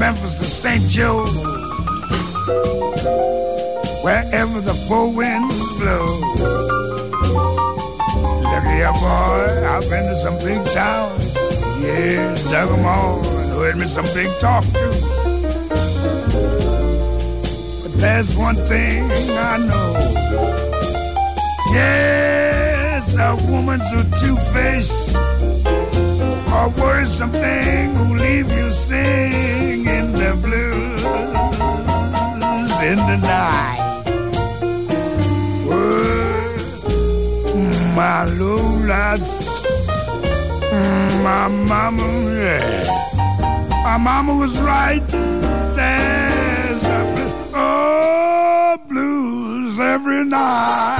Memphis 0.00 0.34
to 0.34 0.44
St. 0.44 0.88
Joe, 0.88 1.24
wherever 4.02 4.60
the 4.60 4.74
four 4.88 5.12
winds 5.12 5.56
blow. 5.78 6.06
Look 8.42 8.64
here, 8.72 8.92
boy, 8.92 9.68
I've 9.68 9.88
been 9.88 10.06
to 10.08 10.16
some 10.16 10.36
big 10.40 10.66
towns. 10.72 11.32
Yeah, 11.80 12.34
dug 12.50 12.70
'em 12.72 12.84
all 12.84 13.24
and 13.24 13.52
heard 13.52 13.76
me 13.76 13.86
some 13.86 14.06
big 14.06 14.30
talk 14.40 14.64
too. 14.64 14.92
But 17.82 17.92
there's 18.00 18.34
one 18.34 18.56
thing 18.56 19.08
I 19.12 19.58
know. 19.58 19.90
Yes, 21.72 23.16
a 23.16 23.36
woman's 23.48 23.92
a 23.92 24.02
two-face, 24.18 25.14
a 26.64 26.68
worrisome 26.80 27.32
thing 27.32 27.94
who 27.94 28.14
leave 28.16 28.52
you 28.52 28.70
singing 28.70 30.12
the 30.12 30.32
blues 30.44 31.02
in 32.90 32.98
the 33.10 33.16
night. 33.16 33.80
Well, 35.68 36.44
my 38.00 38.20
lowlights, 38.40 39.38
my 41.24 41.48
mama, 41.48 42.08
yeah. 42.40 42.90
My 43.84 43.96
mama 43.96 44.34
was 44.34 44.60
right. 44.60 45.06
There's 45.78 46.84
a 46.84 47.00
oh, 47.54 48.78
blues 48.86 49.80
every 49.80 50.24
night. 50.24 50.99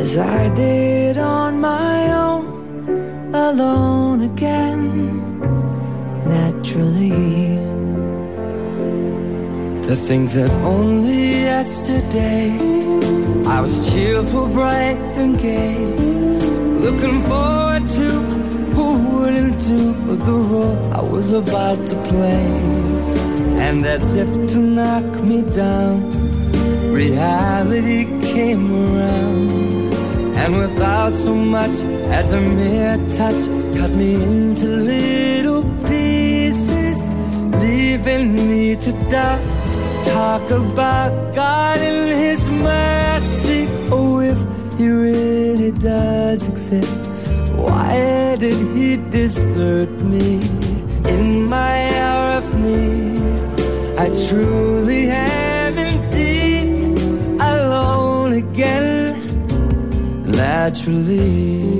as 0.00 0.16
I 0.16 0.48
did 0.54 1.18
on 1.18 1.60
my 1.60 1.98
own, 2.26 2.44
alone 3.34 4.22
again, 4.32 4.82
naturally. 6.36 7.58
To 9.86 9.94
think 10.08 10.30
that 10.36 10.50
only 10.76 11.24
yesterday 11.52 12.46
I 13.56 13.60
was 13.60 13.74
cheerful, 13.92 14.46
bright 14.48 15.02
and 15.20 15.38
gay, 15.38 15.76
looking 16.86 17.18
forward 17.30 17.84
to 17.98 18.08
who 18.76 18.88
wouldn't 19.10 19.58
do 19.72 19.82
the 20.28 20.36
role 20.52 20.80
I 21.00 21.02
was 21.02 21.30
about 21.42 21.78
to 21.90 21.96
play. 22.10 22.46
And 23.66 23.84
as 23.84 24.14
if 24.14 24.30
to 24.52 24.58
knock 24.76 25.08
me 25.28 25.42
down, 25.62 25.98
reality 27.00 28.00
came 28.32 28.64
around. 28.84 29.69
And 30.42 30.52
without 30.58 31.14
so 31.14 31.34
much 31.34 31.76
as 32.18 32.32
a 32.32 32.40
mere 32.40 32.96
touch, 33.18 33.42
cut 33.76 33.90
me 33.90 34.10
into 34.14 34.66
little 34.66 35.64
pieces, 35.88 36.98
leaving 37.64 38.26
me 38.48 38.76
to 38.84 38.92
die. 39.10 39.40
Talk 40.04 40.50
about 40.50 41.12
God 41.34 41.78
and 41.78 42.08
His 42.24 42.42
mercy. 42.48 43.68
Oh, 43.92 44.20
if 44.32 44.40
He 44.78 44.88
really 44.88 45.72
does 45.72 46.48
exist, 46.48 47.08
why 47.64 48.36
did 48.40 48.58
He 48.76 48.96
desert 48.96 49.92
me 50.14 50.40
in 51.14 51.24
my 51.56 51.74
hour 52.00 52.28
of 52.40 52.46
need? 52.64 53.20
I 54.04 54.06
truly 54.28 55.02
am 55.10 55.74
indeed 55.76 56.98
alone 57.38 58.32
again, 58.44 58.89
naturally. 60.60 61.79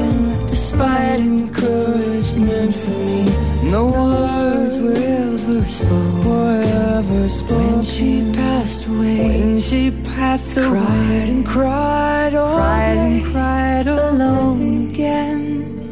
Despite 0.81 1.19
encouragement 1.19 2.73
from 2.73 3.05
me, 3.05 3.69
no 3.69 3.91
words 3.91 4.79
were 4.79 4.93
ever 4.93 5.63
spoken. 5.67 6.25
Were 6.27 6.63
ever 6.97 7.29
spoken. 7.29 7.75
When 7.75 7.83
she 7.83 8.33
passed 8.33 8.87
away, 8.87 9.29
When 9.29 9.59
she 9.59 9.91
passed 10.15 10.57
away, 10.57 10.69
cried 10.69 11.29
and 11.29 11.45
cried 11.45 12.33
all 12.33 12.57
cried 12.57 12.95
day, 12.95 13.17
and 13.17 13.25
cried 13.31 13.87
alone 13.87 14.89
again, 14.89 15.91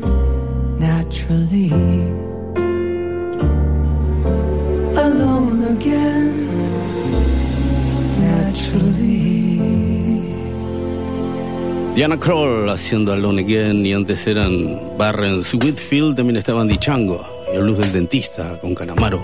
naturally. 0.79 2.18
Diana 11.99 12.17
Kroll 12.17 12.69
haciendo 12.69 13.11
Alone 13.11 13.41
Again 13.41 13.85
y 13.85 13.91
antes 13.91 14.25
eran 14.25 14.97
Barrens 14.97 15.53
Whitfield, 15.53 16.15
también 16.15 16.37
estaban 16.37 16.69
Dichango 16.69 17.25
y 17.51 17.57
el 17.57 17.63
blues 17.63 17.79
del 17.79 17.91
dentista 17.91 18.57
con 18.61 18.73
Canamaro 18.73 19.21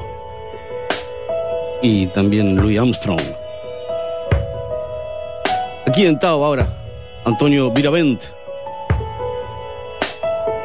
y 1.82 2.08
también 2.08 2.58
Louis 2.58 2.78
Armstrong. 2.78 3.22
Aquí 5.88 6.06
en 6.06 6.20
Tao 6.20 6.44
ahora, 6.44 6.68
Antonio 7.24 7.72
Viravent. 7.72 8.22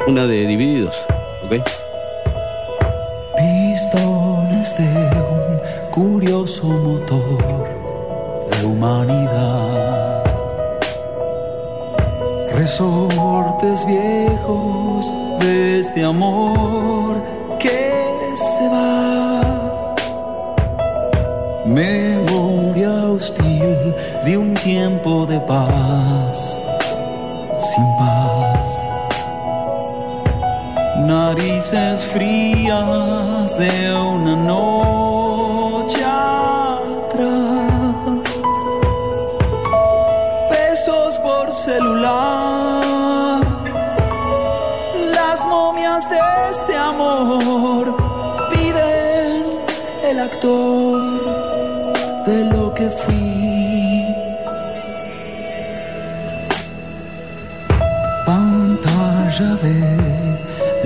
Una 0.05 0.27
de 0.27 0.47
Divididos, 0.47 1.05
¿ok? 1.45 1.63
Pistones 3.37 4.75
de 4.77 4.83
un 5.15 5.89
curioso 5.91 6.65
motor 6.65 7.69
de 8.51 8.65
humanidad. 8.65 10.20
Resortes 12.53 13.85
viejos 13.85 15.15
de 15.39 15.79
este 15.79 16.03
amor 16.03 17.23
que 17.59 18.33
se 18.35 18.67
va. 18.67 19.95
Memoria 21.65 23.11
hostil 23.11 23.95
de 24.25 24.37
un 24.37 24.53
tiempo 24.55 25.25
de 25.25 25.39
paz, 25.39 26.59
sin 27.57 27.85
paz. 27.97 28.81
Narices 30.99 32.05
frías 32.05 33.57
de 33.57 33.93
una 33.93 34.35
noche 34.35 35.00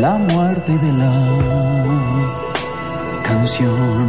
la 0.06 0.18
muerte 0.34 0.74
de 0.86 0.91
la 1.03 1.18
canción. 3.24 4.06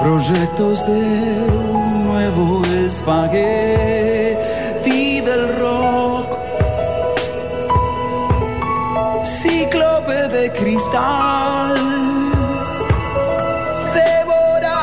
Proyectos 0.00 0.76
de 0.86 1.02
un 1.74 2.04
nuevo 2.08 2.46
espagueti 2.86 4.20
del 5.28 5.42
rock. 5.64 6.28
Cíclope 9.24 10.20
de 10.36 10.44
cristal. 10.60 11.76
Devora 13.98 14.76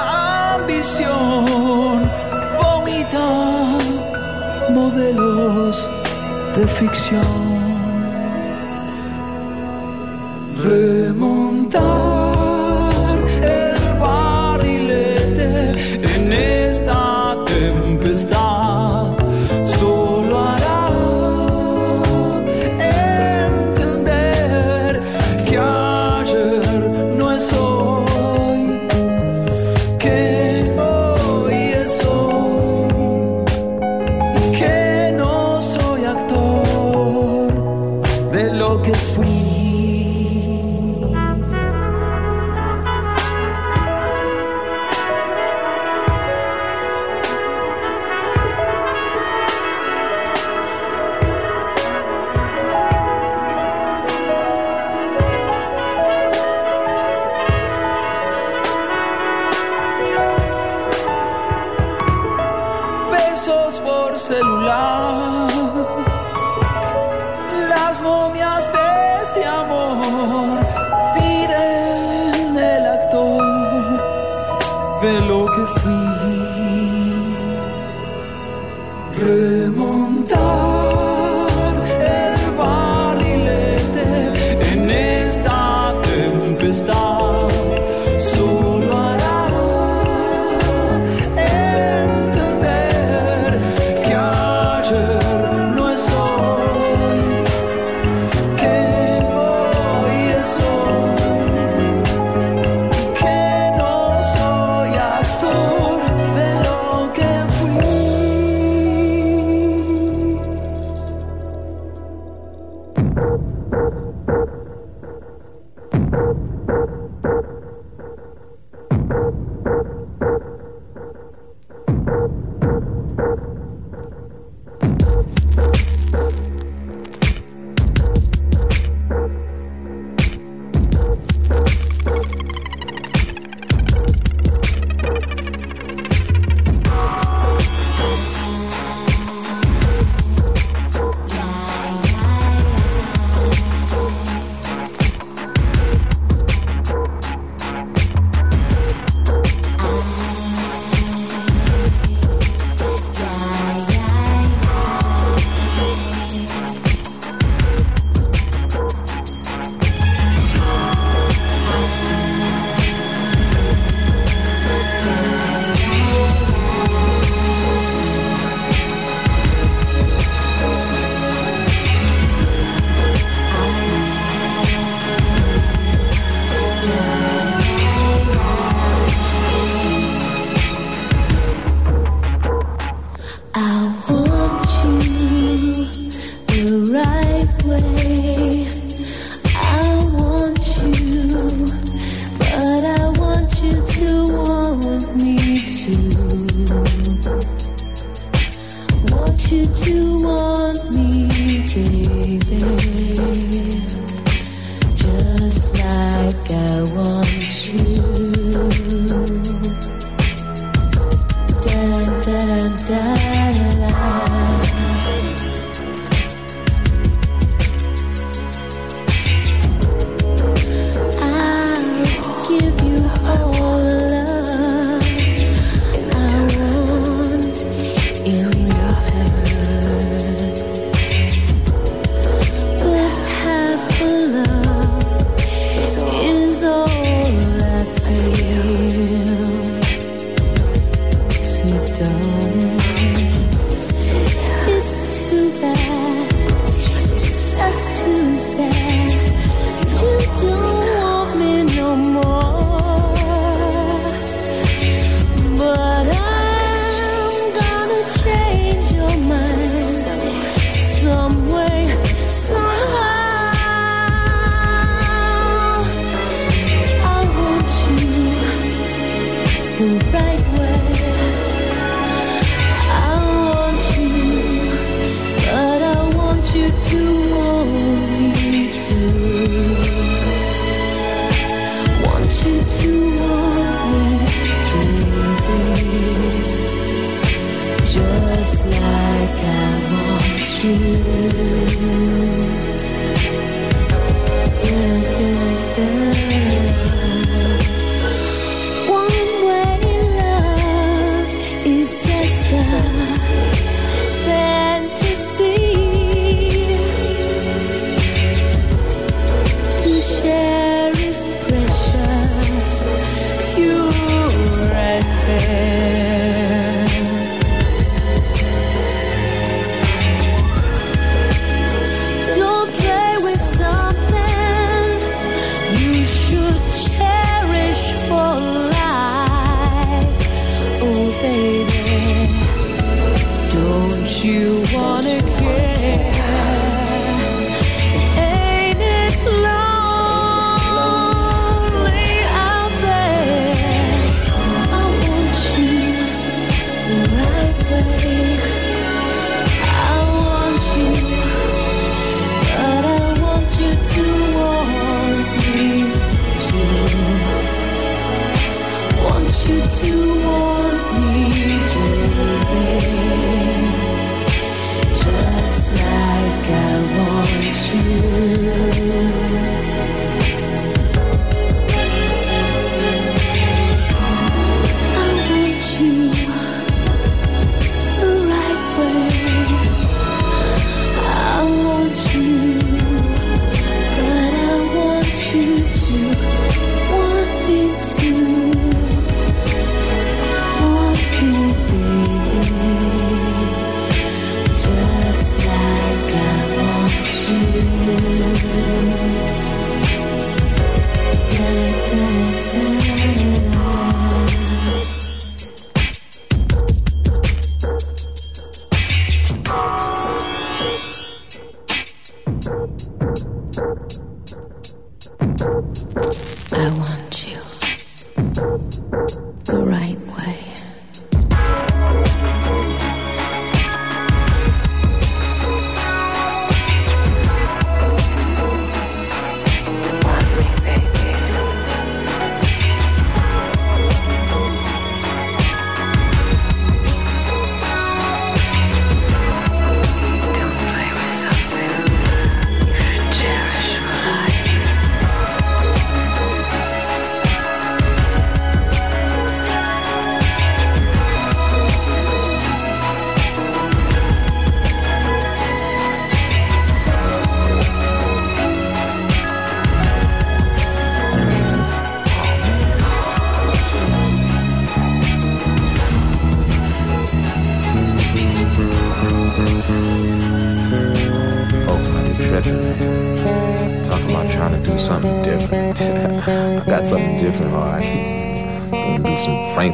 ambición. 0.56 1.92
Vomita 2.58 3.28
modelos 4.78 5.76
de 6.56 6.64
ficción. 6.68 7.63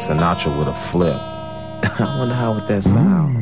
Sinatra 0.10 0.58
with 0.58 0.68
a 0.68 0.74
flip. 0.74 1.14
I 2.00 2.16
wonder 2.18 2.34
how 2.34 2.54
would 2.54 2.66
that 2.66 2.82
sound. 2.82 3.39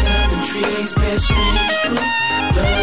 Southern 0.00 0.42
trees 0.42 0.94
bear 0.96 1.18
strange 1.18 1.72
fruit. 1.82 2.73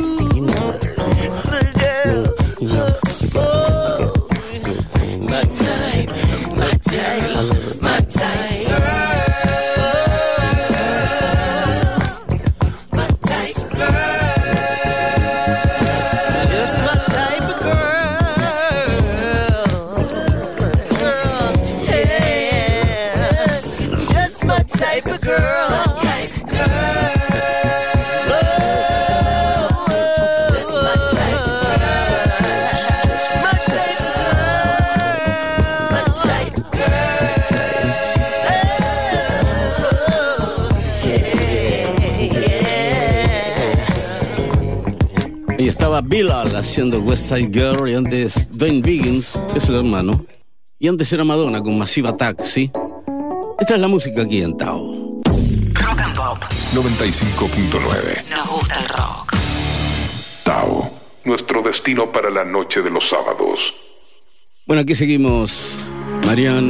you. 0.00 0.46
Know 0.46 0.70
it. 0.70 0.89
Dillal 46.20 46.54
haciendo 46.54 47.00
West 47.00 47.30
Side 47.30 47.48
Girl 47.50 47.88
y 47.88 47.94
antes 47.94 48.50
Dwayne 48.50 48.82
Biggins, 48.82 49.38
es 49.56 49.70
el 49.70 49.76
hermano. 49.76 50.26
Y 50.78 50.86
antes 50.86 51.10
era 51.14 51.24
Madonna 51.24 51.62
con 51.62 51.78
Massive 51.78 52.10
Attack, 52.10 52.44
¿sí? 52.44 52.70
Esta 53.58 53.74
es 53.76 53.80
la 53.80 53.88
música 53.88 54.20
aquí 54.20 54.42
en 54.42 54.54
Tao. 54.54 55.22
Rock 55.72 56.00
and 56.02 56.14
Pop 56.14 56.38
95.9. 56.74 58.36
Nos 58.36 58.48
gusta 58.50 58.80
el 58.80 58.88
rock. 58.88 59.34
Tao, 60.44 60.90
nuestro 61.24 61.62
destino 61.62 62.12
para 62.12 62.28
la 62.28 62.44
noche 62.44 62.82
de 62.82 62.90
los 62.90 63.08
sábados. 63.08 63.72
Bueno, 64.66 64.82
aquí 64.82 64.94
seguimos, 64.94 65.88
Marian, 66.26 66.68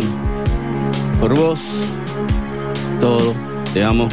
por 1.20 1.34
vos, 1.34 1.60
todo, 3.00 3.34
te 3.74 3.82
amo. 3.82 4.08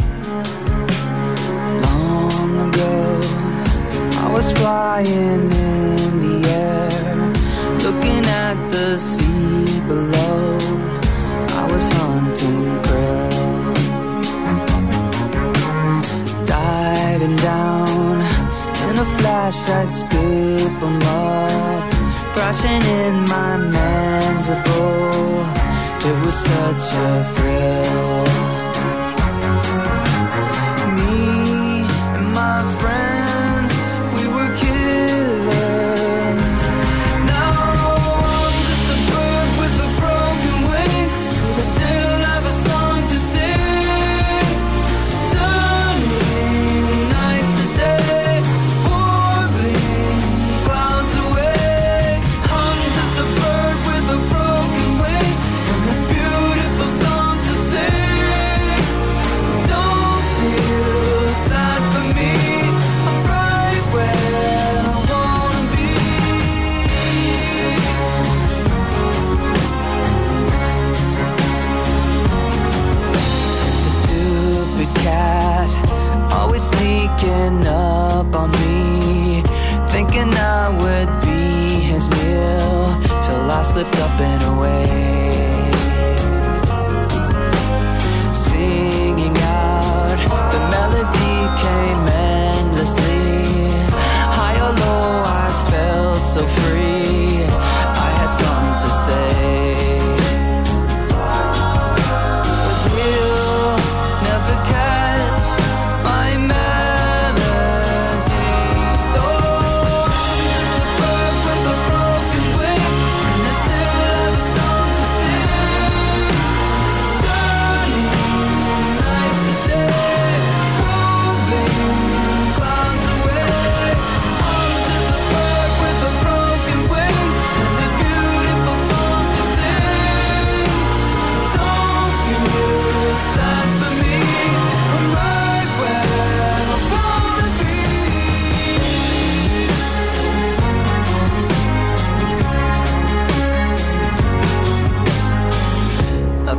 I 4.27 4.29
was 4.29 4.51
flying 4.59 5.49
in 5.51 6.19
the 6.19 6.37
air, 6.49 7.15
looking 7.85 8.25
at 8.25 8.57
the 8.73 8.97
sea 8.97 9.79
below. 9.87 10.57
I 11.61 11.63
was 11.71 11.85
hunting 11.99 12.69
krill, 12.87 13.73
diving 16.45 17.37
down 17.37 18.15
in 18.89 18.99
a 18.99 19.07
flash. 19.17 19.59
I'd 19.79 19.91
scoop 20.01 20.75
'em 20.87 21.01
up, 21.31 21.83
thrashing 22.33 22.83
in 23.03 23.15
my 23.33 23.51
mandible. 23.75 25.45
It 26.09 26.17
was 26.25 26.35
such 26.51 26.87
a 27.07 27.11
thrill. 27.33 28.06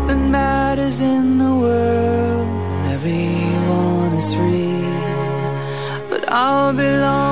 Nothing 0.07 0.31
matters 0.31 1.01
in 1.01 1.39
the 1.39 1.55
world, 1.55 2.47
and 2.47 2.93
everyone 2.93 4.13
is 4.15 4.35
free. 4.35 4.89
But 6.09 6.29
I'll 6.31 6.73
belong. 6.73 7.28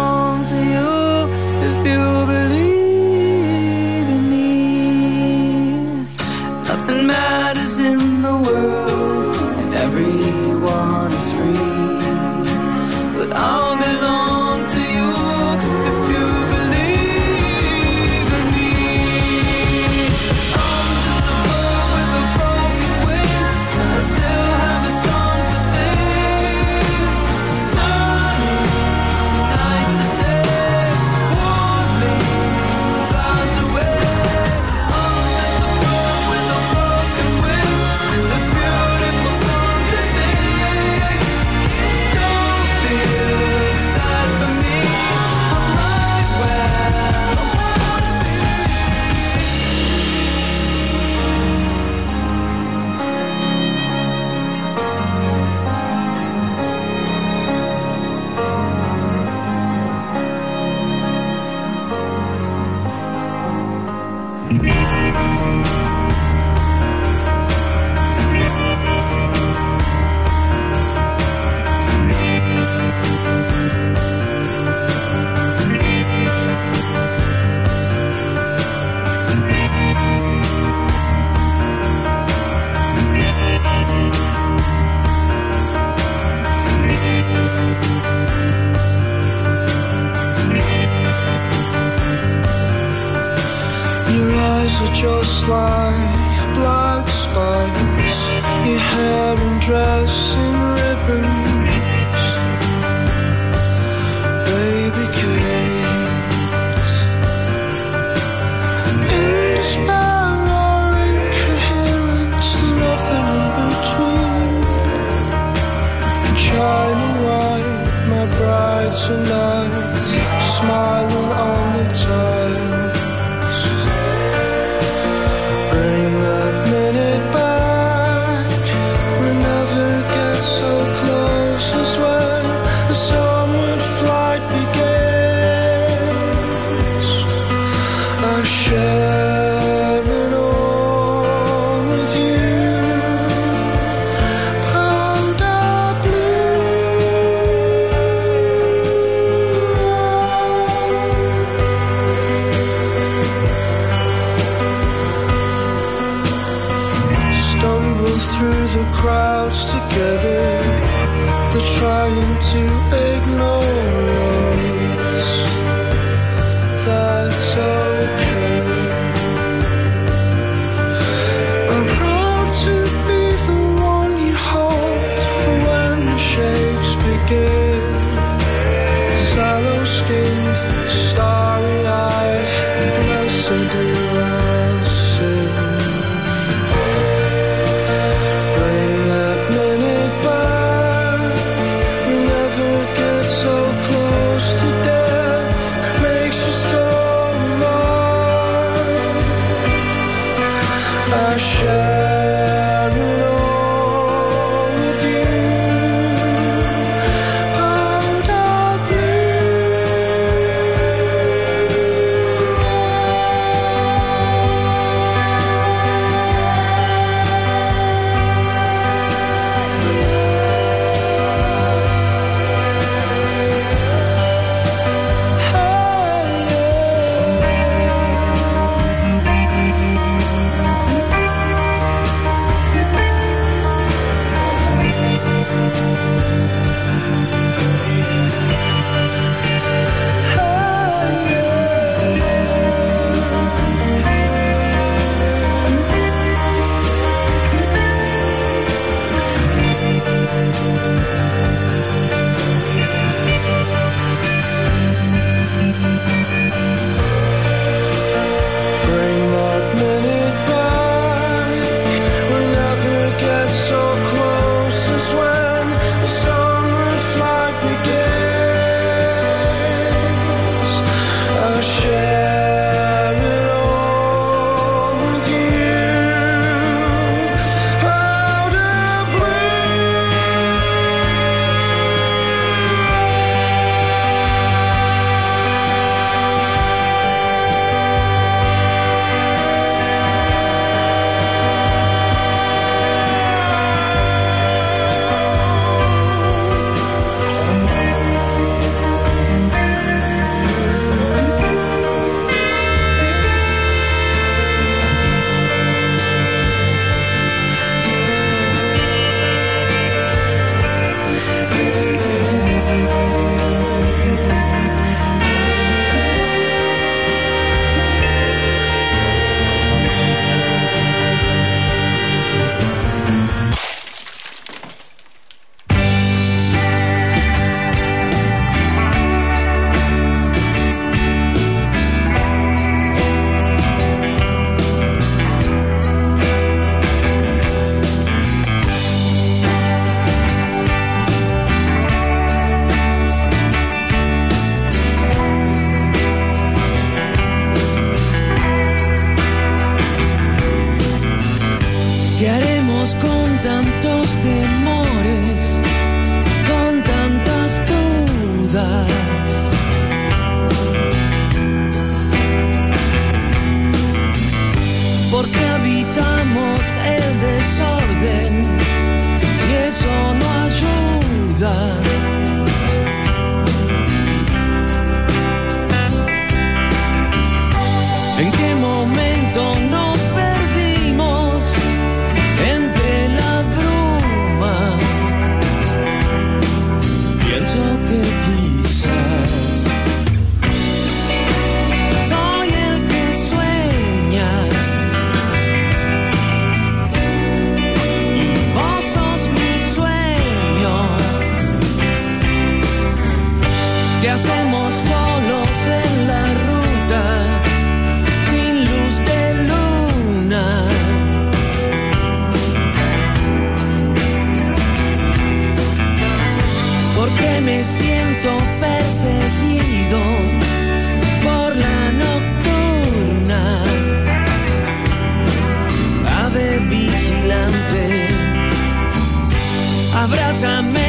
Abrázame, 430.36 430.76
no 430.76 430.85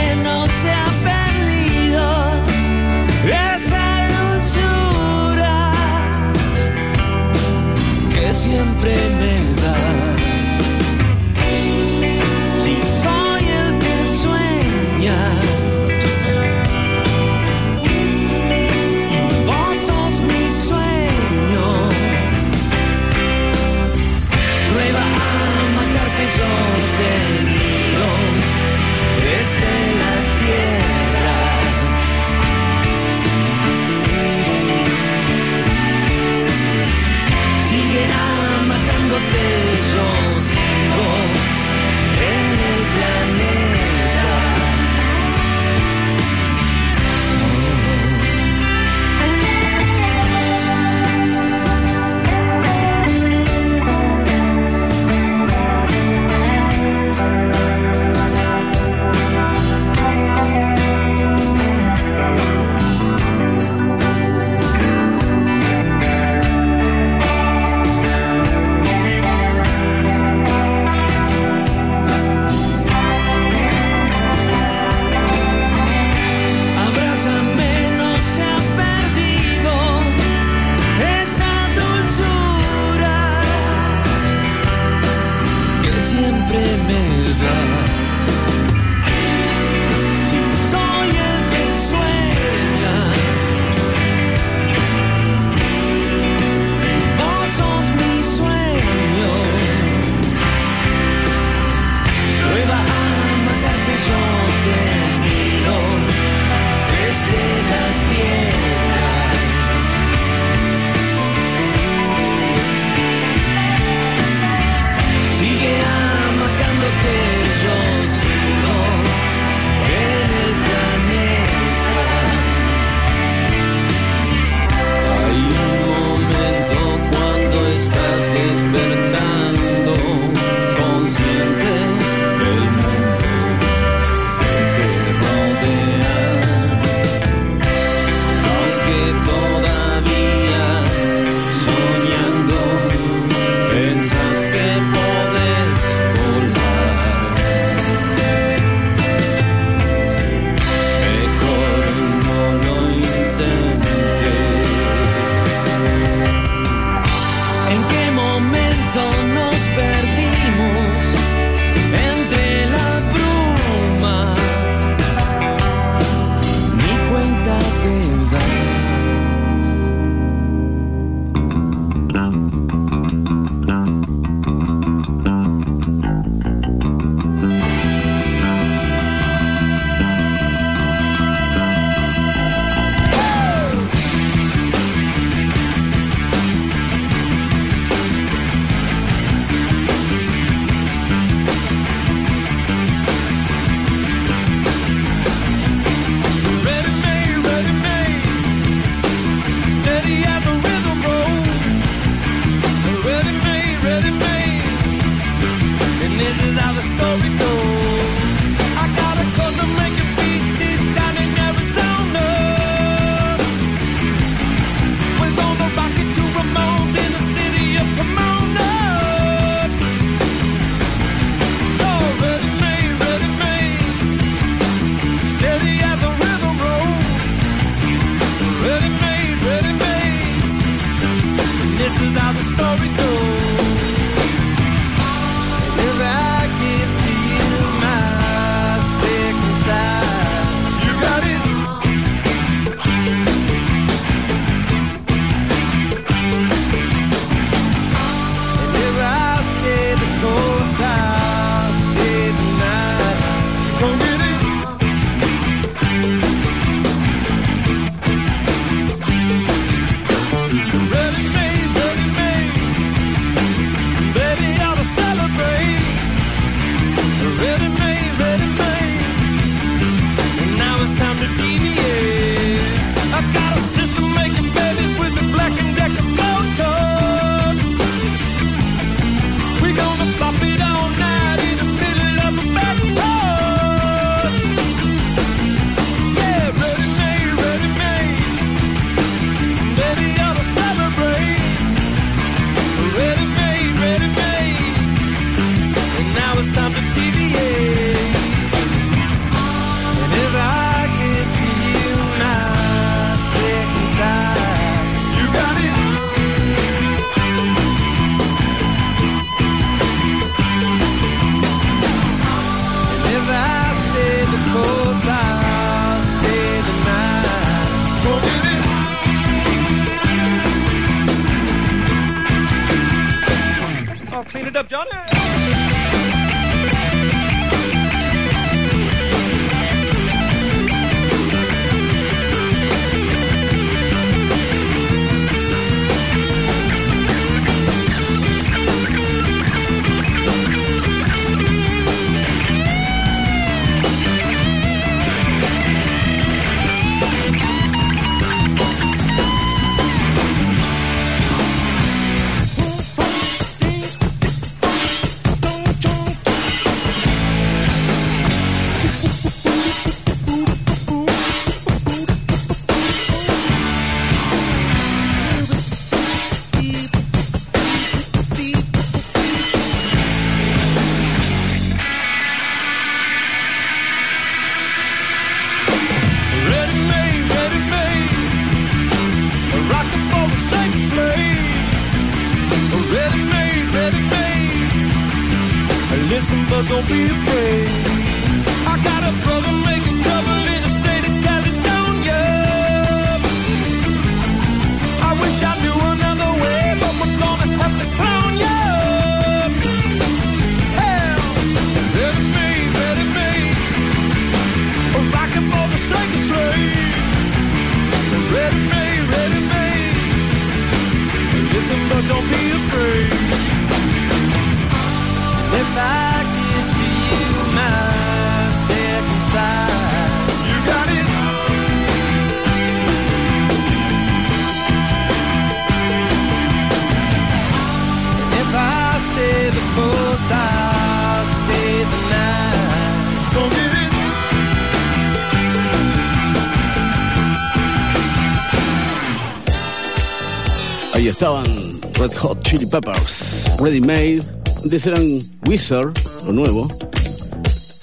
estaban 441.17 441.81
Red 441.99 442.13
Hot 442.17 442.43
Chili 442.43 442.67
Peppers, 442.67 443.49
Ready 443.59 443.81
Made, 443.81 444.21
antes 444.63 444.85
eran 444.85 445.19
Wizard, 445.47 445.97
lo 446.27 446.31
nuevo, 446.31 446.67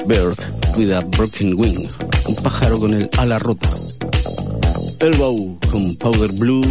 Bird 0.06 0.38
with 0.76 0.92
a 0.92 1.00
Broken 1.00 1.58
Wing, 1.58 1.88
un 2.28 2.36
pájaro 2.44 2.78
con 2.78 2.94
el 2.94 3.10
ala 3.18 3.40
rota, 3.40 3.68
Elbow 5.00 5.58
con 5.68 5.96
Powder 5.96 6.30
Blue 6.34 6.64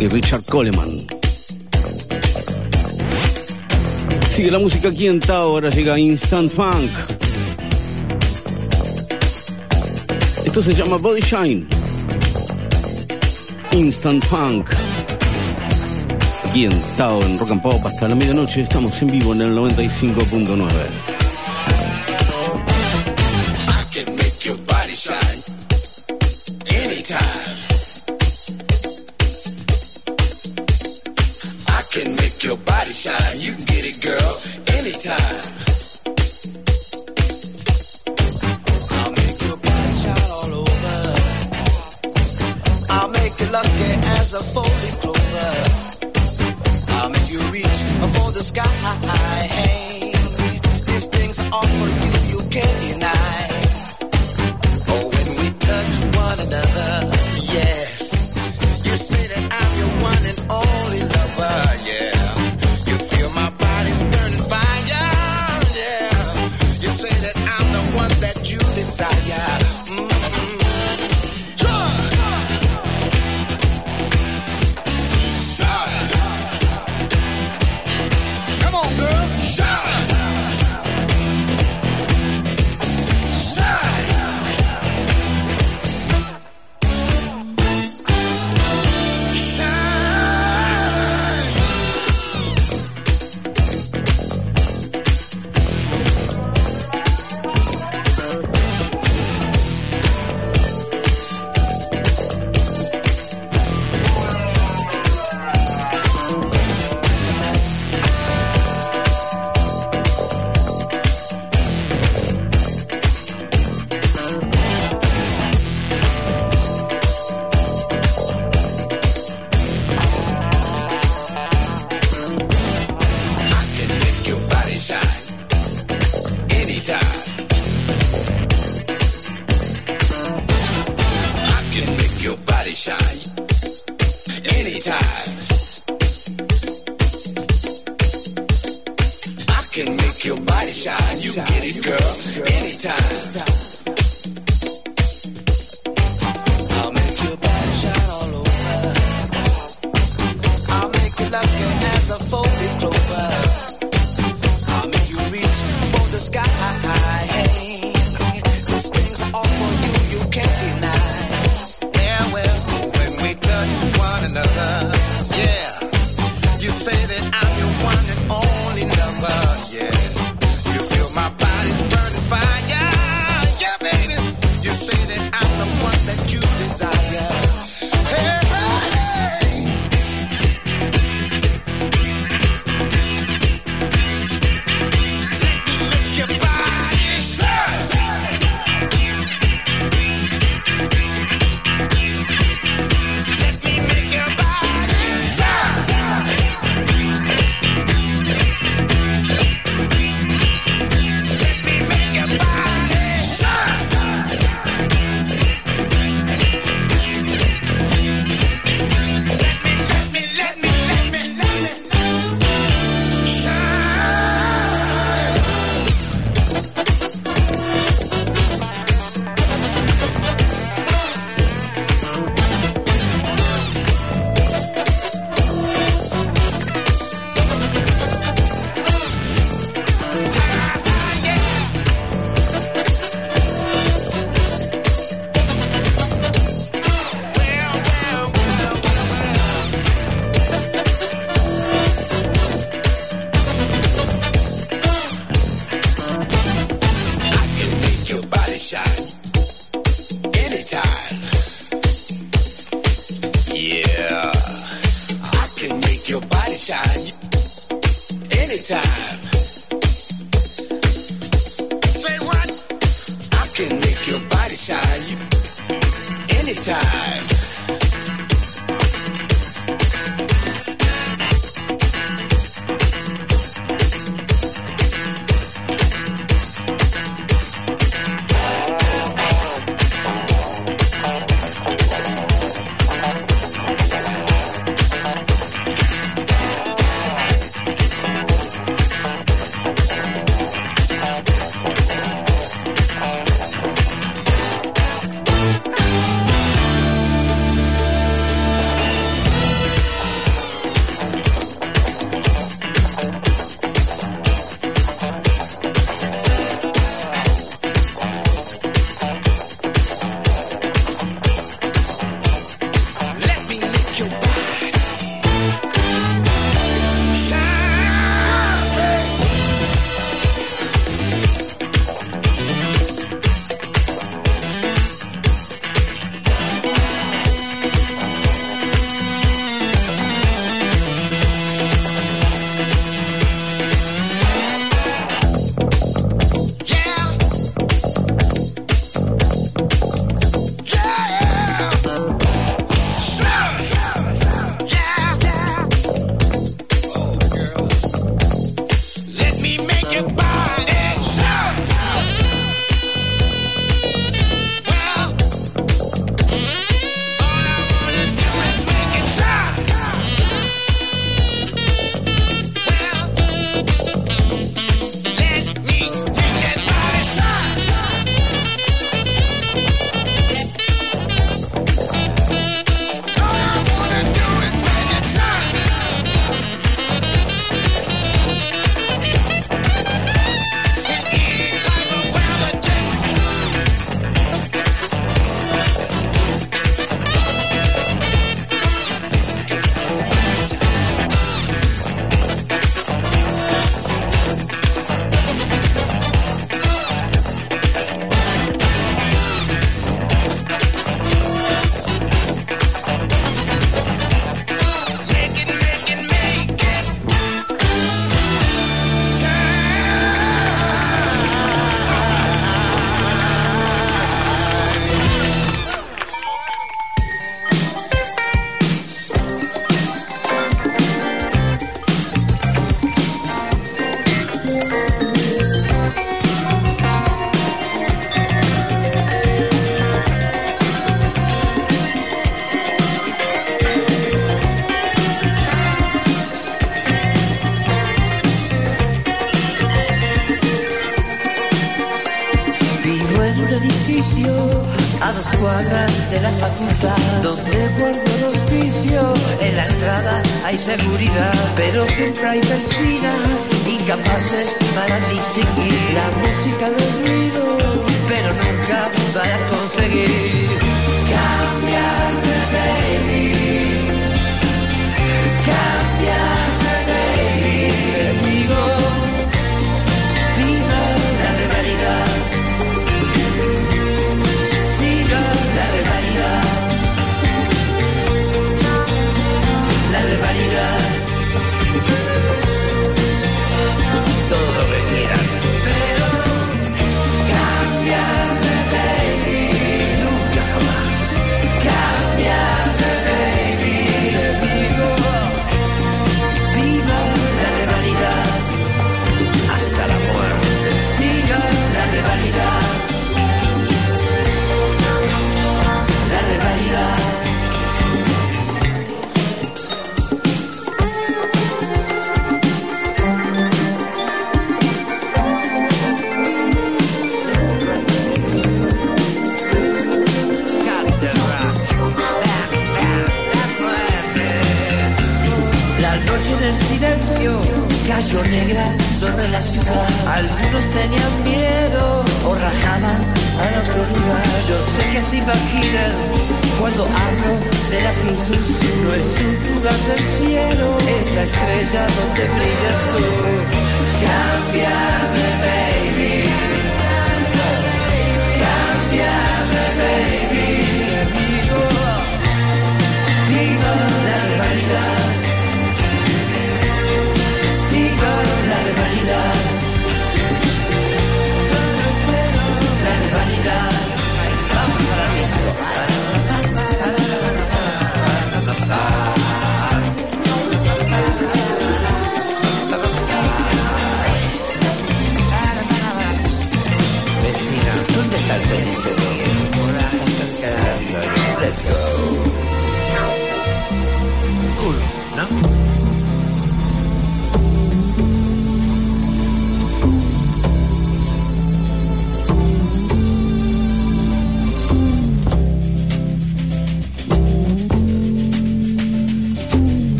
y 0.00 0.08
Richard 0.08 0.44
Coleman. 0.46 0.88
Sigue 4.34 4.50
la 4.50 4.58
música 4.58 4.88
aquí 4.88 5.08
en 5.08 5.20
Tao, 5.20 5.50
ahora 5.50 5.68
llega 5.68 5.98
Instant 5.98 6.50
Funk. 6.50 6.90
Esto 10.46 10.62
se 10.62 10.72
llama 10.72 10.96
Body 10.96 11.20
Shine. 11.20 11.66
Instant 13.72 14.24
Funk 14.24 14.70
aquí 16.54 16.66
en 16.66 16.96
Tao, 16.96 17.20
en 17.20 17.36
Rock 17.36 17.50
and 17.50 17.62
Pop, 17.62 17.84
hasta 17.84 18.06
la 18.06 18.14
medianoche. 18.14 18.60
Estamos 18.60 19.02
en 19.02 19.08
vivo 19.08 19.32
en 19.34 19.40
el 19.40 19.56
95.9. 19.56 21.13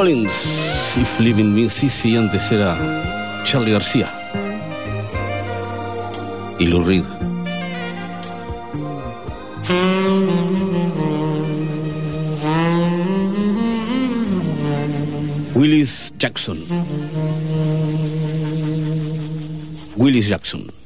Collins. 0.00 0.96
If 0.96 1.20
Living 1.20 1.54
Me, 1.54 1.68
sí, 1.68 1.90
sí, 1.90 2.16
antes 2.16 2.50
era 2.50 2.74
Charlie 3.44 3.72
García. 3.72 4.08
Y 6.58 6.64
Lou 6.64 6.82
Reed. 6.82 7.04
Willis 15.54 16.14
Jackson. 16.16 16.64
Willis 19.96 20.28
Jackson. 20.28 20.79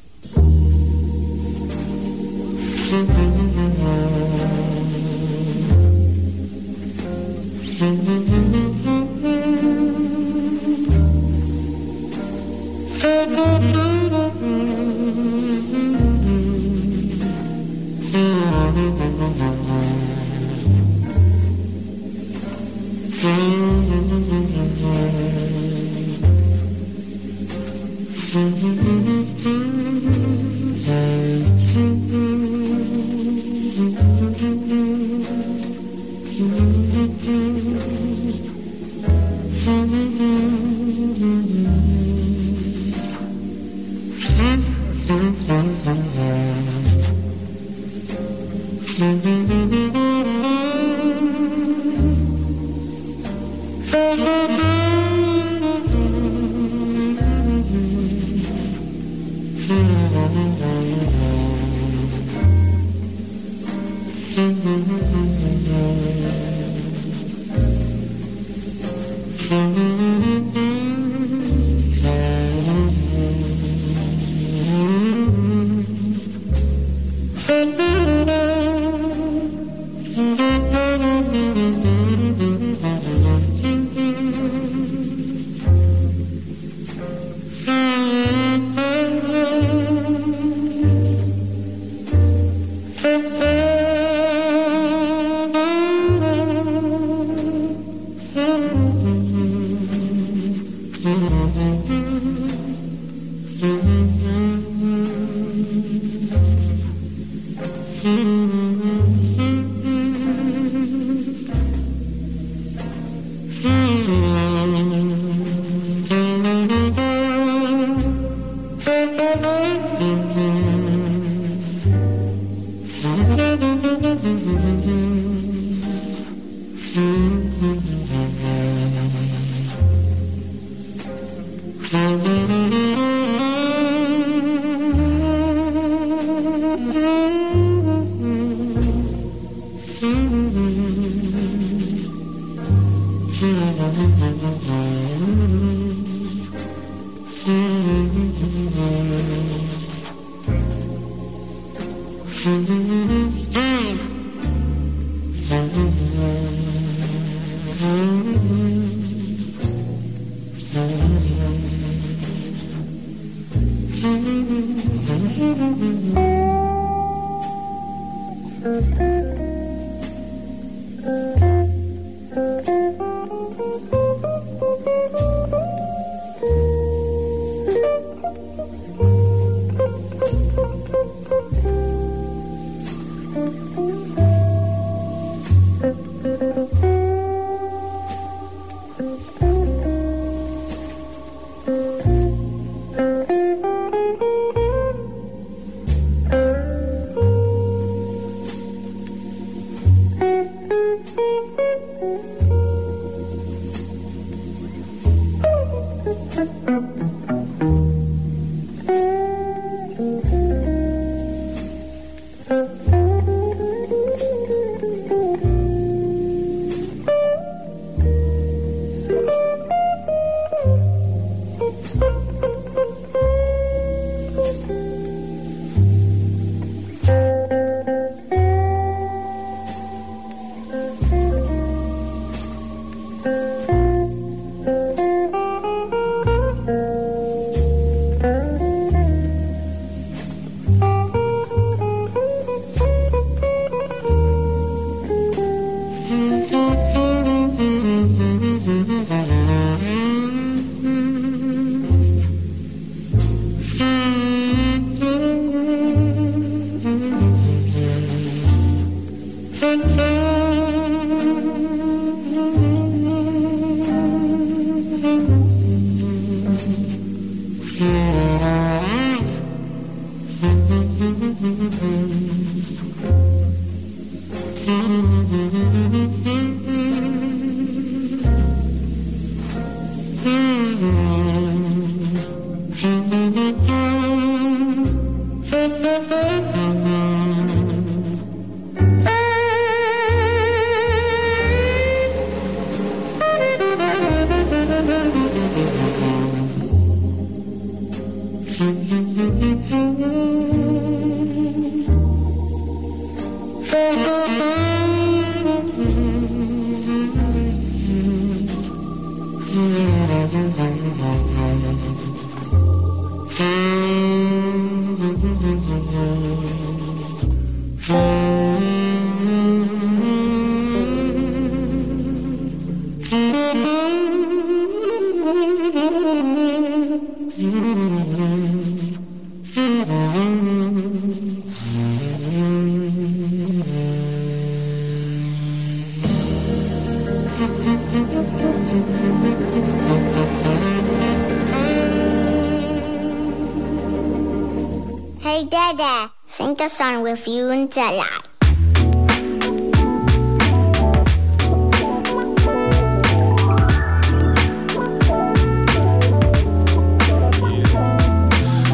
Song 346.75 347.03
with 347.03 347.25
you 347.25 347.49
and 347.51 347.71
Della. 347.71 348.05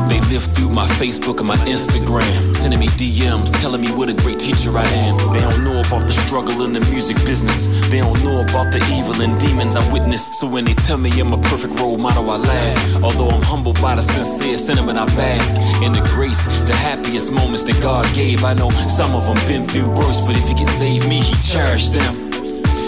They 0.09 0.19
live 0.31 0.43
through 0.55 0.69
my 0.69 0.87
Facebook 0.97 1.37
and 1.37 1.47
my 1.47 1.57
Instagram, 1.67 2.50
sending 2.61 2.79
me 2.79 2.87
DMs, 2.89 3.51
telling 3.59 3.81
me 3.81 3.91
what 3.91 4.07
a 4.07 4.13
great 4.13 4.37
teacher 4.37 4.77
I 4.77 4.85
am. 4.85 5.17
They 5.33 5.41
don't 5.41 5.63
know 5.63 5.79
about 5.79 6.05
the 6.05 6.13
struggle 6.13 6.63
in 6.63 6.73
the 6.73 6.79
music 6.91 7.17
business. 7.25 7.65
They 7.89 7.99
don't 7.99 8.23
know 8.23 8.41
about 8.41 8.71
the 8.71 8.77
evil 8.93 9.19
and 9.19 9.39
demons 9.39 9.75
I 9.75 9.83
witnessed. 9.91 10.35
So 10.35 10.47
when 10.47 10.65
they 10.65 10.75
tell 10.75 10.97
me 10.97 11.09
I'm 11.19 11.33
a 11.33 11.41
perfect 11.41 11.79
role 11.79 11.97
model, 11.97 12.29
I 12.29 12.37
laugh. 12.37 13.03
Although 13.03 13.29
I'm 13.29 13.41
humbled 13.41 13.81
by 13.81 13.95
the 13.95 14.03
sincere 14.03 14.57
sentiment 14.57 14.99
I 14.99 15.05
bask 15.05 15.81
in 15.81 15.93
the 15.93 16.01
grace, 16.13 16.45
the 16.67 16.75
happiest 16.75 17.31
moments 17.31 17.63
that 17.63 17.81
God 17.81 18.05
gave. 18.13 18.43
I 18.43 18.53
know 18.53 18.69
some 18.69 19.15
of 19.15 19.25
them 19.25 19.39
been 19.47 19.67
through 19.67 19.89
worse, 19.89 20.19
but 20.27 20.35
if 20.35 20.47
He 20.47 20.53
can 20.53 20.67
save 20.67 21.07
me, 21.09 21.19
He 21.19 21.35
cherished 21.41 21.93
them. 21.93 22.30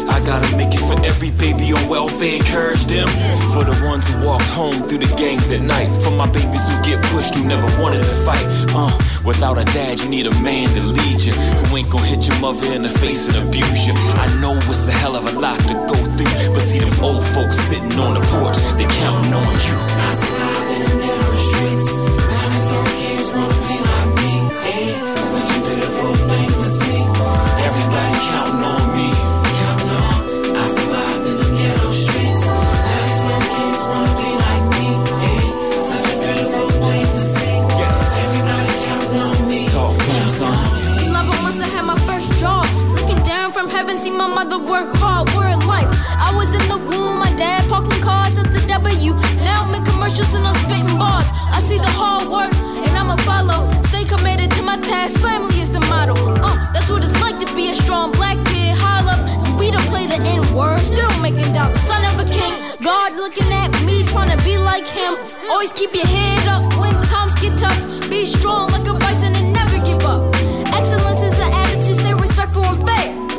I 0.10 0.20
gotta 0.26 0.56
make 0.58 0.74
it 0.74 0.80
for 0.80 1.00
every 1.06 1.32
baby 1.32 1.74
on 1.74 1.88
welfare, 1.88 2.36
encourage 2.36 2.86
them. 2.86 3.08
For 3.54 3.64
the 3.64 3.78
ones 3.86 4.08
who 4.08 4.26
walked 4.26 4.50
home 4.50 4.88
through 4.88 5.00
the 5.00 5.16
gangs 5.16 5.52
at 5.52 5.62
night. 5.62 6.02
For 6.02 6.12
my 6.12 6.28
babies 6.28 6.68
who 6.68 6.76
get 6.84 7.02
pushed, 7.12 7.36
who 7.36 7.44
never 7.46 7.68
wanted 7.82 8.04
to 8.06 8.14
fight. 8.26 8.46
Uh, 8.76 8.92
without 9.26 9.58
a 9.58 9.66
dad, 9.66 10.00
you 10.00 10.10
need 10.10 10.28
a 10.28 10.36
man 10.42 10.70
to 10.70 10.82
lead 10.82 11.22
you. 11.22 11.34
Who 11.34 11.78
ain't 11.78 11.90
gonna 11.90 12.06
hit 12.06 12.28
your 12.28 12.40
mother 12.40 12.72
in 12.74 12.84
the 12.84 12.90
face 12.90 13.28
and 13.30 13.48
abuse 13.48 13.88
you. 13.88 13.94
I 13.96 14.28
know 14.40 14.54
it's 14.72 14.88
a 14.88 14.92
hell 14.92 15.16
of 15.16 15.26
a 15.26 15.40
lot 15.40 15.60
to 15.70 15.74
go 15.88 15.96
through. 16.18 16.54
But 16.54 16.62
see 16.62 16.80
them 16.80 16.94
old 17.04 17.24
folks 17.36 17.58
sitting 17.70 18.00
on 18.00 18.14
the 18.16 18.22
porch, 18.34 18.58
they 18.78 18.86
counting 19.02 19.34
on 19.34 19.54
you. 19.68 19.78
I 20.06 21.33
mother 44.44 44.60
hard, 45.00 45.30
word 45.36 45.64
life. 45.66 45.88
I 46.20 46.34
was 46.36 46.54
in 46.54 46.68
the 46.68 46.78
womb, 46.78 47.20
my 47.20 47.34
dad 47.36 47.68
parking 47.70 48.02
cars 48.02 48.38
at 48.38 48.52
the 48.52 48.60
W. 48.68 49.14
Now 49.40 49.64
I'm 49.64 49.76
in 49.76 49.84
commercials 49.86 50.34
and 50.34 50.46
I'm 50.46 50.56
spitting 50.66 50.98
bars. 50.98 51.30
I 51.52 51.62
see 51.62 51.78
the 51.78 51.88
hard 51.88 52.28
work 52.28 52.54
and 52.84 52.92
I'ma 52.92 53.16
follow. 53.24 53.70
Stay 53.84 54.04
committed 54.04 54.52
to 54.52 54.62
my 54.62 54.78
task, 54.82 55.20
family 55.20 55.62
is 55.62 55.72
the 55.72 55.80
motto. 55.80 56.16
Uh, 56.16 56.74
that's 56.74 56.90
what 56.90 57.04
it's 57.04 57.18
like 57.22 57.40
to 57.40 57.56
be 57.56 57.70
a 57.70 57.76
strong 57.76 58.12
black 58.12 58.38
kid. 58.48 58.76
Holla, 58.76 59.16
and 59.46 59.58
we 59.58 59.72
don't 59.72 59.88
play 59.88 60.08
the 60.08 60.20
N 60.20 60.42
word, 60.54 60.82
still 60.82 61.14
making 61.22 61.54
dollars. 61.54 61.80
Son 61.80 62.04
of 62.12 62.20
a 62.20 62.28
king, 62.30 62.54
God 62.84 63.16
looking 63.16 63.50
at 63.52 63.72
me, 63.86 64.04
trying 64.04 64.36
to 64.36 64.44
be 64.44 64.58
like 64.58 64.88
him. 64.88 65.16
Always 65.50 65.72
keep 65.72 65.96
your 65.96 66.08
head 66.08 66.48
up 66.48 66.64
when 66.80 66.94
times 67.08 67.36
get 67.36 67.58
tough. 67.58 67.80
Be 68.10 68.26
strong 68.26 68.72
like 68.72 68.88
a 68.88 68.94
bison 69.00 69.36
and 69.36 69.54
never 69.54 69.78
give 69.86 70.04
up. 70.04 70.34
to 70.84 71.14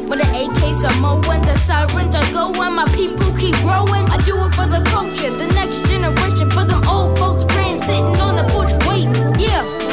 when 0.08 0.18
the 0.18 0.24
AKs 0.24 0.84
AK 0.84 1.26
when 1.26 1.40
the 1.42 1.56
sirens 1.56 2.14
are 2.14 2.32
going. 2.32 2.74
My 2.74 2.84
people 2.94 3.32
keep 3.36 3.54
growing. 3.62 4.04
I 4.10 4.18
do 4.24 4.36
it 4.44 4.54
for 4.54 4.66
the 4.66 4.82
culture, 4.84 5.30
the 5.30 5.50
next 5.54 5.88
generation, 5.88 6.50
for 6.50 6.64
them 6.64 6.86
old 6.86 7.18
folks 7.18 7.44
praying, 7.44 7.76
sitting 7.76 8.20
on 8.20 8.36
the 8.36 8.44
porch, 8.52 8.72
waiting, 8.86 9.38
yeah. 9.40 9.83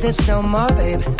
this 0.00 0.26
no 0.28 0.42
more, 0.42 0.68
babe. 0.68 1.19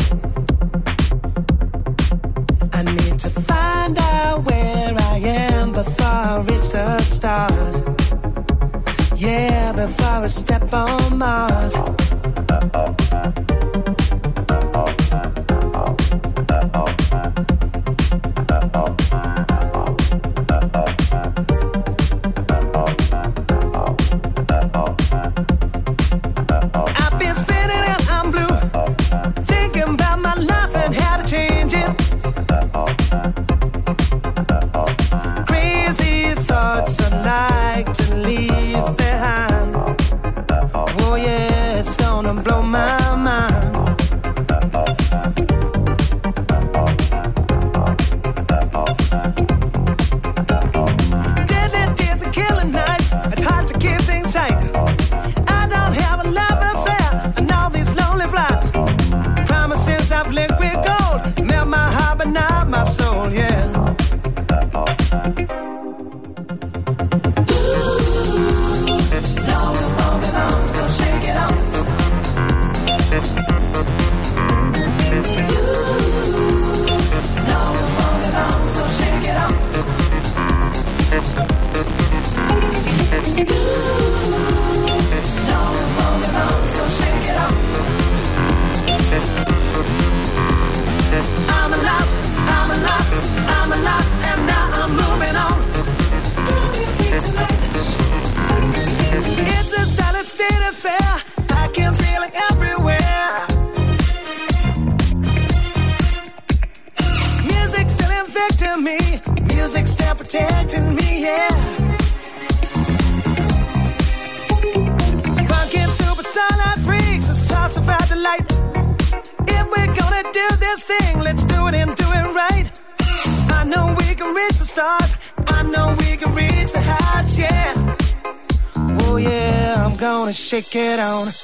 get 130.71 131.01
on. 131.01 131.40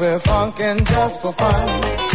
We're 0.00 0.18
funkin' 0.20 0.84
just 0.86 1.22
for 1.22 1.32
fun. 1.32 2.07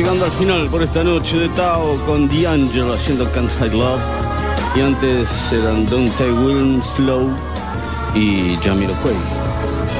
llegando 0.00 0.24
al 0.24 0.30
final 0.30 0.66
por 0.70 0.82
esta 0.82 1.04
noche 1.04 1.36
de 1.36 1.48
Tao 1.50 1.94
con 2.06 2.26
D'Angelo 2.26 2.94
haciendo 2.94 3.30
Can't 3.32 3.50
Hide 3.60 3.76
Love. 3.76 4.00
Y 4.74 4.80
antes 4.80 5.28
eran 5.52 5.84
Dante 5.90 6.32
Winslow 6.32 7.28
y 8.14 8.56
Jamiro 8.64 8.94
Jamiroquai. 8.94 9.14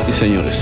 Y 0.09 0.12
señores. 0.12 0.56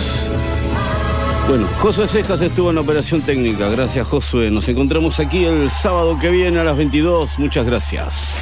Bueno, 1.47 1.69
Josué 1.79 2.09
Cejas 2.09 2.41
estuvo 2.41 2.71
en 2.71 2.79
operación 2.79 3.23
técnica. 3.23 3.69
Gracias, 3.69 4.09
Josué. 4.09 4.51
Nos 4.51 4.69
encontramos 4.69 5.21
aquí 5.21 5.45
el 5.45 5.71
sábado 5.71 6.19
que 6.19 6.31
viene 6.31 6.59
a 6.59 6.65
las 6.65 6.77
22. 6.77 7.39
Muchas 7.39 7.65
gracias. 7.65 8.38